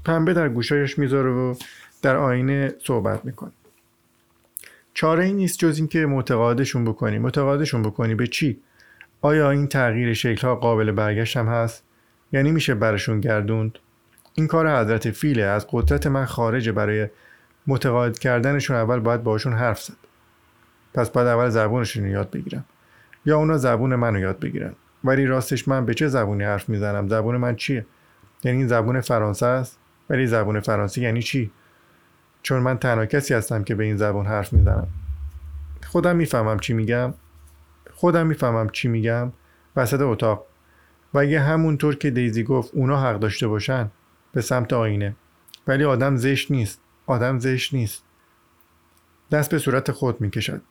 پنبه 0.06 0.34
در 0.34 0.50
گوشایش 0.50 1.00
می‌ذاره 1.00 1.30
و 1.30 1.56
در 2.02 2.16
آینه 2.16 2.74
صحبت 2.84 3.26
می‌کنه. 3.26 3.52
چاره 4.94 5.26
ای 5.26 5.34
نیست 5.34 5.60
جز 5.60 5.78
اینکه 5.78 6.06
معتقادشون 6.06 6.86
بکنی. 6.86 7.20
معتقادشون 7.20 7.82
بکنی 7.82 8.16
به 8.16 8.28
چی؟ 8.28 8.60
آیا 9.22 9.52
این 9.52 9.68
تغییر 9.68 10.14
شکل 10.14 10.48
ها 10.48 10.56
قابل 10.56 10.92
برگشت 10.92 11.38
هم 11.38 11.48
هست؟ 11.48 11.84
یعنی 12.32 12.52
میشه 12.52 12.76
برشون 12.76 13.20
گردوند؟ 13.20 13.80
این 14.36 14.48
کار 14.48 14.82
حضرت 14.82 15.12
فیله. 15.12 15.44
از 15.44 15.68
قدرت 15.72 16.08
من 16.08 16.26
خارجه. 16.26 16.72
برای 16.72 17.08
متقاعد 17.68 18.20
کردنشون 18.20 18.76
اول 18.76 19.00
باید 19.00 19.24
باشون 19.24 19.54
حرف 19.54 19.82
زد. 19.82 20.11
پس 20.94 21.10
باید 21.10 21.28
اول 21.28 21.50
زبونشون 21.50 22.06
یاد 22.06 22.32
بگیرم. 22.32 22.66
یا 23.26 23.38
اونا 23.38 23.58
زبون 23.58 23.96
منو 23.96 24.20
یاد 24.20 24.40
بگیرن. 24.40 24.74
ولی 25.04 25.26
راستش 25.26 25.68
من 25.68 25.86
به 25.86 25.94
چه 25.94 26.08
زبونی 26.08 26.44
حرف 26.44 26.70
می‌زنم؟ 26.70 27.08
زبون 27.08 27.38
من 27.38 27.56
چیه؟ 27.56 27.86
یعنی 28.44 28.58
این 28.58 28.68
زبون 28.68 29.02
فرانسه 29.02 29.46
است؟ 29.46 29.80
ولی 30.10 30.28
زبون 30.28 30.60
فرانسه 30.60 31.02
یعنی 31.02 31.22
چی؟ 31.22 31.52
چون 32.44 32.62
من 32.62 32.78
تنها 32.78 33.06
کسی 33.06 33.34
هستم 33.34 33.64
که 33.64 33.76
به 33.76 33.84
این 33.84 33.98
زبون 33.98 34.26
حرف 34.26 34.54
می‌زنم. 34.54 34.88
خودم 35.88 36.16
می‌فهمم 36.16 36.60
چی 36.60 36.74
میگم. 36.74 37.14
خودم 37.94 38.28
می‌فهمم 38.28 38.70
چی 38.70 38.88
میگم. 38.88 39.32
وسط 39.76 40.02
اتاق. 40.02 40.46
و 41.14 41.20
اگه 41.20 41.40
همونطور 41.40 41.96
که 41.96 42.12
دیزی 42.12 42.44
گفت 42.44 42.74
اونا 42.74 43.02
حق 43.02 43.20
داشته 43.20 43.48
باشن 43.48 43.92
به 44.34 44.42
سمت 44.42 44.74
آینه. 44.74 45.16
ولی 45.68 45.84
آدم 45.84 46.16
زشت 46.16 46.52
نیست. 46.52 46.82
آدم 47.06 47.40
زشت 47.40 47.74
نیست. 47.74 48.04
دست 49.32 49.52
به 49.52 49.58
صورت 49.58 49.92
خود 49.92 50.22
می‌کشد. 50.22 50.62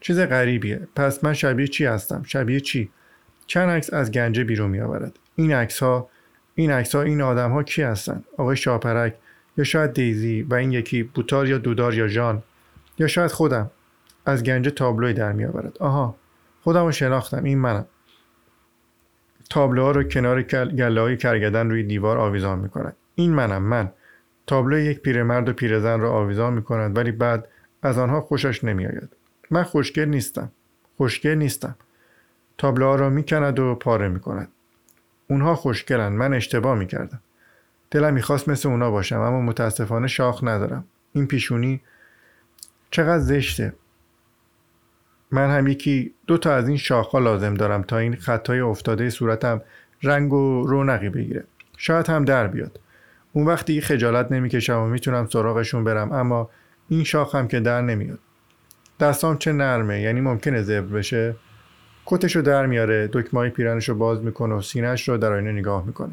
چیز 0.00 0.20
غریبیه. 0.20 0.88
پس 0.96 1.24
من 1.24 1.32
شبیه 1.32 1.66
چی 1.66 1.84
هستم؟ 1.84 2.22
شبیه 2.26 2.60
چی؟ 2.60 2.90
چند 3.46 3.68
عکس 3.68 3.92
از 3.92 4.12
گنجه 4.12 4.44
بیرون 4.44 4.70
میآورد؟ 4.70 5.18
این 5.34 5.52
عکس 5.52 5.82
ها 5.82 6.08
این 6.54 6.70
عکس 6.70 6.94
ها 6.94 7.02
این 7.02 7.22
آدم 7.22 7.50
ها 7.50 7.62
کی 7.62 7.82
هستن؟ 7.82 8.24
آقای 8.36 8.56
شاپرک 8.56 9.14
یا 9.56 9.64
شاید 9.64 9.92
دیزی 9.92 10.42
و 10.42 10.54
این 10.54 10.72
یکی 10.72 11.02
بوتار 11.02 11.48
یا 11.48 11.58
دودار 11.58 11.94
یا 11.94 12.08
جان 12.08 12.42
یا 12.98 13.06
شاید 13.06 13.30
خودم. 13.30 13.70
از 14.26 14.44
گنجه 14.44 14.70
تابلوی 14.70 15.12
در 15.12 15.32
میآورد. 15.32 15.78
آها 15.78 16.16
خودم 16.62 16.84
رو 16.84 16.92
شناختم. 16.92 17.44
این 17.44 17.58
منم. 17.58 17.86
تابلوها 19.50 19.90
رو 19.90 20.02
کنار 20.02 20.42
گله 20.42 21.00
های 21.00 21.16
کرگدن 21.16 21.70
روی 21.70 21.82
دیوار 21.82 22.18
آویزان 22.18 22.58
می 22.58 22.68
کند. 22.68 22.96
این 23.14 23.32
منم 23.32 23.62
من. 23.62 23.92
تابلو 24.46 24.78
یک 24.78 25.00
پیرمرد 25.00 25.48
و 25.48 25.52
پیرزن 25.52 26.00
را 26.00 26.12
آویزان 26.12 26.52
می 26.52 26.62
کند 26.62 26.96
ولی 26.96 27.12
بعد 27.12 27.48
از 27.82 27.98
آنها 27.98 28.20
خوشش 28.20 28.64
نمی 28.64 28.86
آید. 28.86 29.16
من 29.50 29.62
خوشگل 29.62 30.04
نیستم. 30.04 30.52
خوشگل 30.96 31.34
نیستم. 31.34 31.76
تابلوها 32.58 32.94
را 32.94 33.10
می 33.10 33.24
کند 33.24 33.58
و 33.58 33.74
پاره 33.74 34.08
می 34.08 34.20
کند. 34.20 34.48
اونها 35.28 35.54
خوشگلن 35.54 36.08
من 36.08 36.34
اشتباه 36.34 36.78
می 36.78 36.86
کردم. 36.86 37.20
دلم 37.90 38.14
می‌خواست 38.14 38.48
مثل 38.48 38.68
اونا 38.68 38.90
باشم 38.90 39.20
اما 39.20 39.40
متاسفانه 39.40 40.06
شاخ 40.06 40.44
ندارم. 40.44 40.84
این 41.12 41.26
پیشونی 41.26 41.80
چقدر 42.90 43.18
زشته. 43.18 43.72
من 45.30 45.50
هم 45.50 45.66
یکی 45.66 46.14
دو 46.26 46.38
تا 46.38 46.54
از 46.54 46.68
این 46.68 46.76
شاخها 46.76 47.18
لازم 47.18 47.54
دارم 47.54 47.82
تا 47.82 47.98
این 47.98 48.16
خطای 48.16 48.60
افتاده 48.60 49.10
صورتم 49.10 49.62
رنگ 50.02 50.32
و 50.32 50.66
رونقی 50.66 51.08
بگیره. 51.08 51.44
شاید 51.76 52.06
هم 52.06 52.24
در 52.24 52.46
بیاد. 52.46 52.80
اون 53.32 53.46
وقتی 53.46 53.80
خجالت 53.80 54.32
نمی‌کشم 54.32 54.78
و 54.78 54.86
می‌تونم 54.86 55.26
سراغشون 55.26 55.84
برم 55.84 56.12
اما 56.12 56.50
این 56.88 57.04
شاخ 57.04 57.34
هم 57.34 57.48
که 57.48 57.60
در 57.60 57.82
نمیاد. 57.82 58.18
دستام 59.00 59.38
چه 59.38 59.52
نرمه. 59.52 60.00
یعنی 60.00 60.20
ممکنه 60.20 60.62
زبر 60.62 60.96
بشه. 60.96 61.36
کتش 62.06 62.36
رو 62.36 62.42
در 62.42 62.66
میاره 62.66 63.08
دکمای 63.12 63.50
پیرنش 63.50 63.88
رو 63.88 63.94
باز 63.94 64.22
می‌کنه 64.22 64.54
و 64.54 64.62
سینهش 64.62 65.08
رو 65.08 65.16
در 65.16 65.32
آینه 65.32 65.52
نگاه 65.52 65.86
می‌کنه. 65.86 66.12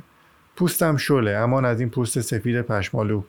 پوستم 0.55 0.97
شله 0.97 1.31
امان 1.31 1.65
از 1.65 1.79
این 1.79 1.89
پوست 1.89 2.21
سفید 2.21 2.61
پشمالو. 2.61 3.23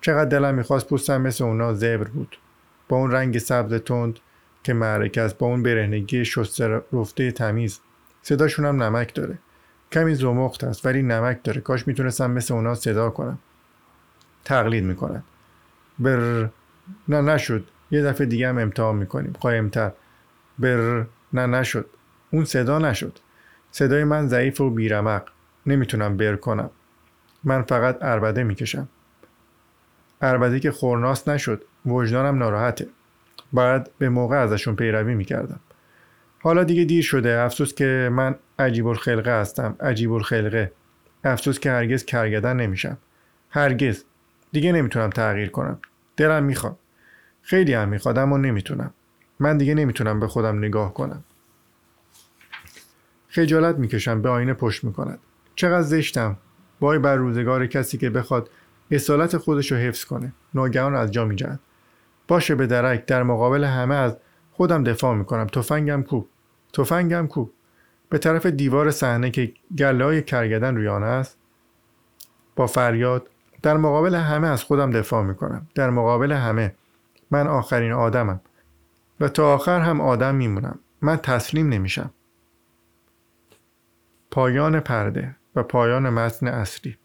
چقدر 0.00 0.24
دلم 0.24 0.54
می‌خواست 0.54 0.88
پوستم 0.88 1.20
مثل 1.20 1.44
اونا 1.44 1.74
زبر 1.74 2.04
بود. 2.04 2.38
با 2.88 2.96
اون 2.96 3.10
رنگ 3.10 3.38
سبز 3.38 3.74
تند 3.74 4.18
که 4.62 4.72
معرکه 4.72 5.20
است 5.20 5.38
با 5.38 5.46
اون 5.46 5.62
برهنگی 5.62 6.24
شسته 6.24 6.80
رفته 6.92 7.32
تمیز. 7.32 7.80
صداشون 8.22 8.64
هم 8.64 8.82
نمک 8.82 9.14
داره. 9.14 9.38
کمی 9.92 10.14
زمخت 10.14 10.64
است 10.64 10.86
ولی 10.86 11.02
نمک 11.02 11.42
داره. 11.44 11.60
کاش 11.60 11.86
می‌تونستم 11.88 12.30
مثل 12.30 12.54
اونا 12.54 12.74
صدا 12.74 13.10
کنم. 13.10 13.38
تقلید 14.44 14.84
می‌کنن. 14.84 15.22
بر 15.98 16.48
نه 17.08 17.20
نشد. 17.20 17.64
یه 17.90 18.02
دفعه 18.02 18.26
دیگه 18.26 18.48
هم 18.48 18.58
امتحان 18.58 18.96
می‌کنیم. 18.96 19.32
قایمتر. 19.40 19.92
بر 20.58 21.06
نه 21.32 21.46
نشد. 21.46 21.86
اون 22.30 22.44
صدا 22.44 22.78
نشد. 22.78 23.18
صدای 23.70 24.04
من 24.04 24.26
ضعیف 24.28 24.60
و 24.60 24.70
بیرمق. 24.70 25.22
نمی‌تونم 25.66 26.16
بر 26.16 26.36
کنم. 26.36 26.70
من 27.44 27.62
فقط 27.62 27.98
اربده 28.02 28.44
می‌کشم. 28.44 28.88
اربده 30.22 30.60
که 30.60 30.70
خورناس 30.70 31.28
نشد. 31.28 31.64
وجدانم 31.86 32.38
ناراحته. 32.38 32.88
باید 33.52 33.90
به 33.98 34.08
موقع 34.08 34.36
ازشون 34.36 34.76
پیروی 34.76 35.14
می‌کردم. 35.14 35.60
حالا 36.42 36.64
دیگه 36.64 36.84
دیر 36.84 37.02
شده. 37.02 37.38
افسوس 37.40 37.74
که 37.74 38.08
من 38.12 38.34
عجیب 38.58 38.86
الخلقه 38.86 39.40
هستم. 39.40 39.76
عجیب 39.80 40.12
الخلقه 40.12 40.72
افسوس 41.24 41.58
که 41.58 41.70
هرگز 41.70 42.04
کرگدن 42.04 42.56
نمیشم. 42.56 42.98
هرگز. 43.50 44.04
دیگه 44.52 44.72
نمی‌تونم 44.72 45.10
تغییر 45.10 45.48
کنم. 45.48 45.78
دلم 46.16 46.44
می‌خواد. 46.44 46.78
خیلی 47.50 47.74
هم 47.74 47.88
می‌خواد 47.88 48.18
اما 48.18 48.36
نمی‌تونم. 48.36 48.90
من 49.40 49.56
دیگه 49.56 49.74
نمی‌تونم 49.74 50.20
به 50.20 50.28
خودم 50.28 50.58
نگاه 50.58 50.94
کنم. 50.94 51.24
خجالت 53.28 53.76
می‌کشم 53.76 54.22
به 54.22 54.28
آینه 54.28 54.54
پشت 54.54 54.84
می‌کند. 54.84 55.18
چقدر 55.54 55.82
زشتم. 55.82 56.36
وای 56.80 56.98
بر 56.98 57.16
روزگار 57.16 57.66
کسی 57.66 57.98
که 57.98 58.10
بخواد 58.10 58.50
اصالت 58.90 59.36
خودش 59.36 59.72
رو 59.72 59.78
حفظ 59.78 60.04
کنه. 60.04 60.32
ناگهان 60.54 60.94
از 60.94 61.12
جا 61.12 61.24
میجهد. 61.24 61.60
باشه 62.28 62.54
به 62.54 62.66
درک 62.66 63.06
در 63.06 63.22
مقابل 63.22 63.64
همه 63.64 63.94
از 63.94 64.16
خودم 64.52 64.84
دفاع 64.84 65.14
می‌کنم. 65.14 65.46
تفنگم 65.46 66.02
کو؟ 66.02 66.22
تفنگم 66.72 67.26
کو؟ 67.26 67.46
به 68.08 68.18
طرف 68.18 68.46
دیوار 68.46 68.90
صحنه 68.90 69.30
که 69.30 69.52
گله 69.78 70.04
های 70.04 70.22
کرگدن 70.22 70.76
روی 70.76 70.88
آن 70.88 71.02
است؟ 71.02 71.38
با 72.56 72.66
فریاد 72.66 73.28
در 73.62 73.76
مقابل 73.76 74.14
همه 74.14 74.48
از 74.48 74.62
خودم 74.62 74.90
دفاع 74.90 75.24
می‌کنم. 75.24 75.66
در 75.74 75.90
مقابل 75.90 76.32
همه. 76.32 76.74
من 77.30 77.46
آخرین 77.46 77.92
آدمم. 77.92 78.40
و 79.20 79.28
تا 79.28 79.54
آخر 79.54 79.80
هم 79.80 80.00
آدم 80.00 80.34
میمونم. 80.34 80.78
من 81.02 81.16
تسلیم 81.16 81.68
نمیشم. 81.68 82.10
پایان 84.30 84.80
پرده 84.80 85.36
و 85.56 85.62
پایان 85.62 86.10
متن 86.10 86.48
اصلی. 86.48 86.96